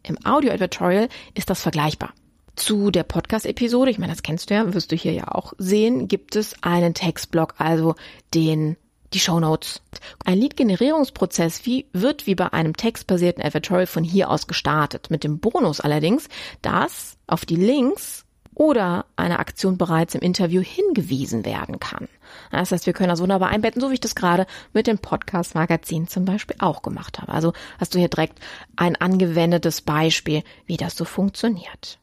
Im 0.03 0.19
Audio-Advertorial 0.25 1.09
ist 1.35 1.51
das 1.51 1.63
vergleichbar. 1.63 2.13
Zu 2.57 2.93
der 2.93 3.03
Podcast-Episode, 3.03 3.91
ich 3.91 3.99
meine, 3.99 4.13
das 4.13 4.23
kennst 4.23 4.51
du 4.51 4.55
ja, 4.55 4.73
wirst 4.75 4.93
du 4.93 4.97
hier 4.97 5.13
ja 5.13 5.29
auch 5.29 5.55
sehen, 5.59 6.07
gibt 6.07 6.37
es 6.37 6.55
einen 6.63 6.95
Textblock, 6.95 7.55
also 7.59 7.97
den 8.35 8.77
die 9.15 9.21
Show 9.21 9.41
Notes. 9.41 9.81
Ein 10.25 10.39
Lead-Generierungsprozess 10.39 11.65
wie, 11.65 11.87
wird 11.93 12.27
wie 12.27 12.35
bei 12.35 12.53
einem 12.53 12.77
textbasierten 12.77 13.43
Advertorial 13.43 13.87
von 13.87 14.05
hier 14.05 14.29
aus 14.29 14.47
gestartet. 14.47 15.11
Mit 15.11 15.25
dem 15.25 15.39
Bonus 15.39 15.81
allerdings, 15.81 16.29
dass 16.63 17.17
auf 17.27 17.47
die 17.47 17.57
Links 17.57 18.25
oder 18.55 19.07
eine 19.17 19.39
Aktion 19.39 19.79
bereits 19.79 20.15
im 20.15 20.21
Interview 20.21 20.63
hingewiesen 20.63 21.45
werden 21.45 21.81
kann. 21.81 22.09
Das 22.51 22.73
heißt, 22.73 22.87
wir 22.87 22.93
können 22.93 23.09
das 23.09 23.21
wunderbar 23.21 23.49
einbetten, 23.49 23.81
so 23.81 23.91
wie 23.91 23.95
ich 23.95 24.01
das 24.01 24.15
gerade 24.15 24.47
mit 24.73 24.87
dem 24.87 24.99
Podcast-Magazin 24.99 26.09
zum 26.09 26.25
Beispiel 26.25 26.57
auch 26.61 26.83
gemacht 26.83 27.21
habe. 27.21 27.33
Also 27.33 27.53
hast 27.79 27.95
du 27.95 27.99
hier 27.99 28.09
direkt 28.09 28.39
ein 28.77 28.97
angewendetes 28.97 29.81
Beispiel, 29.81 30.43
wie 30.67 30.77
das 30.77 30.97
so 30.97 31.05
funktioniert. 31.05 31.99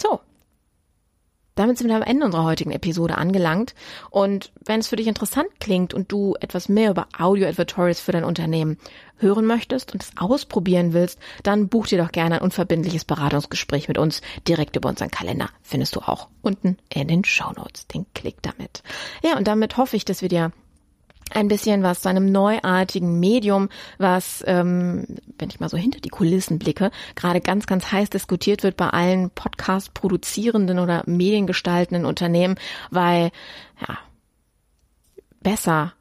So, 0.00 0.20
damit 1.58 1.78
sind 1.78 1.88
wir 1.88 1.96
am 1.96 2.02
Ende 2.02 2.24
unserer 2.24 2.44
heutigen 2.44 2.70
Episode 2.70 3.18
angelangt. 3.18 3.74
Und 4.10 4.52
wenn 4.64 4.80
es 4.80 4.88
für 4.88 4.96
dich 4.96 5.06
interessant 5.06 5.48
klingt 5.60 5.92
und 5.94 6.12
du 6.12 6.36
etwas 6.40 6.68
mehr 6.68 6.90
über 6.90 7.08
Audio 7.18 7.48
Advertorials 7.48 8.00
für 8.00 8.12
dein 8.12 8.24
Unternehmen 8.24 8.78
hören 9.16 9.46
möchtest 9.46 9.92
und 9.92 10.02
es 10.02 10.12
ausprobieren 10.16 10.92
willst, 10.92 11.18
dann 11.42 11.68
buch 11.68 11.86
dir 11.86 11.98
doch 11.98 12.12
gerne 12.12 12.36
ein 12.36 12.42
unverbindliches 12.42 13.04
Beratungsgespräch 13.04 13.88
mit 13.88 13.98
uns 13.98 14.22
direkt 14.46 14.76
über 14.76 14.88
unseren 14.88 15.10
Kalender. 15.10 15.50
Findest 15.62 15.96
du 15.96 16.00
auch 16.00 16.28
unten 16.42 16.78
in 16.94 17.08
den 17.08 17.24
Show 17.24 17.50
Notes. 17.56 17.86
Den 17.88 18.06
Klick 18.14 18.40
damit. 18.42 18.82
Ja, 19.22 19.36
und 19.36 19.48
damit 19.48 19.76
hoffe 19.76 19.96
ich, 19.96 20.04
dass 20.04 20.22
wir 20.22 20.28
dir 20.28 20.52
ein 21.30 21.48
bisschen 21.48 21.82
was 21.82 22.00
zu 22.02 22.08
einem 22.08 22.30
neuartigen 22.30 23.18
Medium, 23.20 23.68
was, 23.98 24.42
ähm, 24.46 25.06
wenn 25.38 25.50
ich 25.50 25.60
mal 25.60 25.68
so 25.68 25.76
hinter 25.76 26.00
die 26.00 26.08
Kulissen 26.08 26.58
blicke, 26.58 26.90
gerade 27.14 27.40
ganz, 27.40 27.66
ganz 27.66 27.92
heiß 27.92 28.10
diskutiert 28.10 28.62
wird 28.62 28.76
bei 28.76 28.88
allen 28.88 29.30
Podcast-produzierenden 29.30 30.78
oder 30.78 31.02
mediengestaltenden 31.06 32.04
Unternehmen, 32.04 32.56
weil 32.90 33.30
ja 33.86 33.98
besser 35.40 35.94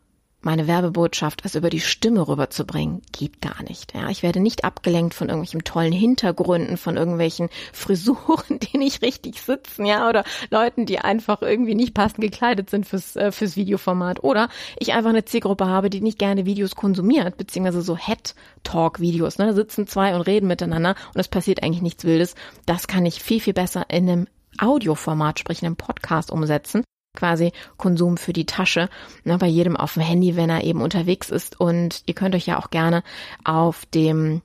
meine 0.47 0.65
Werbebotschaft 0.65 1.43
als 1.43 1.55
über 1.55 1.69
die 1.69 1.81
Stimme 1.81 2.25
rüberzubringen, 2.25 3.01
geht 3.11 3.41
gar 3.41 3.61
nicht. 3.63 3.93
Ja, 3.93 4.09
ich 4.09 4.23
werde 4.23 4.39
nicht 4.39 4.63
abgelenkt 4.63 5.13
von 5.13 5.27
irgendwelchen 5.27 5.65
tollen 5.65 5.91
Hintergründen, 5.91 6.77
von 6.77 6.95
irgendwelchen 6.95 7.49
Frisuren, 7.73 8.57
die 8.57 8.77
nicht 8.77 9.01
richtig 9.01 9.41
sitzen, 9.41 9.85
ja, 9.85 10.07
oder 10.07 10.23
Leuten, 10.49 10.85
die 10.85 10.99
einfach 10.99 11.41
irgendwie 11.41 11.75
nicht 11.75 11.93
passend 11.93 12.21
gekleidet 12.21 12.69
sind 12.69 12.85
fürs, 12.85 13.17
äh, 13.17 13.33
fürs 13.33 13.57
Videoformat. 13.57 14.23
Oder 14.23 14.47
ich 14.79 14.93
einfach 14.93 15.09
eine 15.09 15.25
Zielgruppe 15.25 15.67
habe, 15.67 15.89
die 15.89 15.99
nicht 15.99 16.17
gerne 16.17 16.45
Videos 16.45 16.75
konsumiert, 16.75 17.35
beziehungsweise 17.35 17.81
so 17.81 17.97
Head-Talk-Videos. 17.97 19.39
Ne? 19.39 19.47
Da 19.47 19.53
sitzen 19.53 19.85
zwei 19.85 20.15
und 20.15 20.21
reden 20.21 20.47
miteinander 20.47 20.95
und 21.13 21.19
es 21.19 21.27
passiert 21.27 21.61
eigentlich 21.61 21.81
nichts 21.81 22.05
Wildes. 22.05 22.35
Das 22.65 22.87
kann 22.87 23.05
ich 23.05 23.21
viel, 23.21 23.41
viel 23.41 23.53
besser 23.53 23.85
in 23.89 24.09
einem 24.09 24.27
Audioformat, 24.59 25.39
sprich 25.39 25.61
in 25.61 25.65
einem 25.65 25.75
Podcast 25.75 26.31
umsetzen 26.31 26.85
quasi 27.17 27.51
Konsum 27.75 28.15
für 28.15 28.31
die 28.31 28.45
Tasche, 28.45 28.89
ne, 29.25 29.37
bei 29.37 29.47
jedem 29.47 29.75
auf 29.75 29.95
dem 29.95 30.03
Handy, 30.03 30.37
wenn 30.37 30.49
er 30.49 30.63
eben 30.63 30.81
unterwegs 30.81 31.29
ist. 31.29 31.59
Und 31.59 32.03
ihr 32.05 32.13
könnt 32.13 32.35
euch 32.35 32.45
ja 32.45 32.57
auch 32.57 32.69
gerne 32.69 33.03
auf 33.43 33.85
dem 33.87 34.41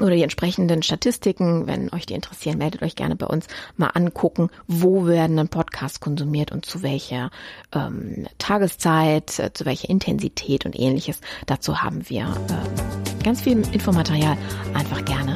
oder 0.00 0.14
die 0.14 0.22
entsprechenden 0.22 0.82
Statistiken, 0.82 1.66
wenn 1.66 1.92
euch 1.92 2.06
die 2.06 2.14
interessieren, 2.14 2.58
meldet 2.58 2.82
euch 2.82 2.96
gerne 2.96 3.16
bei 3.16 3.26
uns 3.26 3.46
mal 3.76 3.88
angucken, 3.88 4.50
wo 4.66 5.06
werden 5.06 5.38
ein 5.38 5.48
Podcast 5.48 6.00
konsumiert 6.00 6.52
und 6.52 6.66
zu 6.66 6.82
welcher 6.82 7.30
ähm, 7.72 8.26
Tageszeit, 8.38 9.38
äh, 9.38 9.52
zu 9.52 9.64
welcher 9.64 9.88
Intensität 9.88 10.66
und 10.66 10.78
ähnliches. 10.78 11.20
Dazu 11.46 11.82
haben 11.82 12.08
wir 12.08 12.24
äh, 12.24 13.24
ganz 13.24 13.40
viel 13.40 13.62
Infomaterial. 13.72 14.36
Einfach 14.74 15.02
gerne 15.04 15.34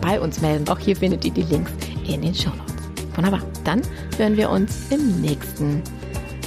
bei 0.00 0.20
uns 0.20 0.40
melden. 0.40 0.68
Auch 0.68 0.78
hier 0.78 0.96
findet 0.96 1.24
ihr 1.24 1.32
die 1.32 1.42
Links 1.42 1.72
in 2.08 2.22
den 2.22 2.34
Show 2.34 2.50
Notes. 2.50 2.79
Wunderbar. 3.20 3.46
Dann 3.64 3.82
hören 4.16 4.38
wir 4.38 4.48
uns 4.48 4.90
im 4.90 5.20
nächsten, 5.20 5.82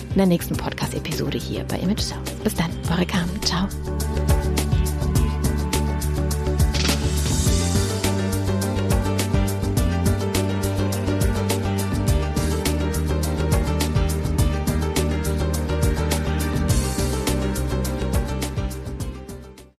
in 0.10 0.18
der 0.18 0.26
nächsten 0.26 0.58
Podcast-Episode 0.58 1.38
hier 1.38 1.64
bei 1.66 1.78
Image 1.78 2.02
South. 2.02 2.32
Bis 2.44 2.56
dann, 2.56 2.72
eure 2.90 3.06
Carmen. 3.06 3.40
Ciao. 3.44 3.68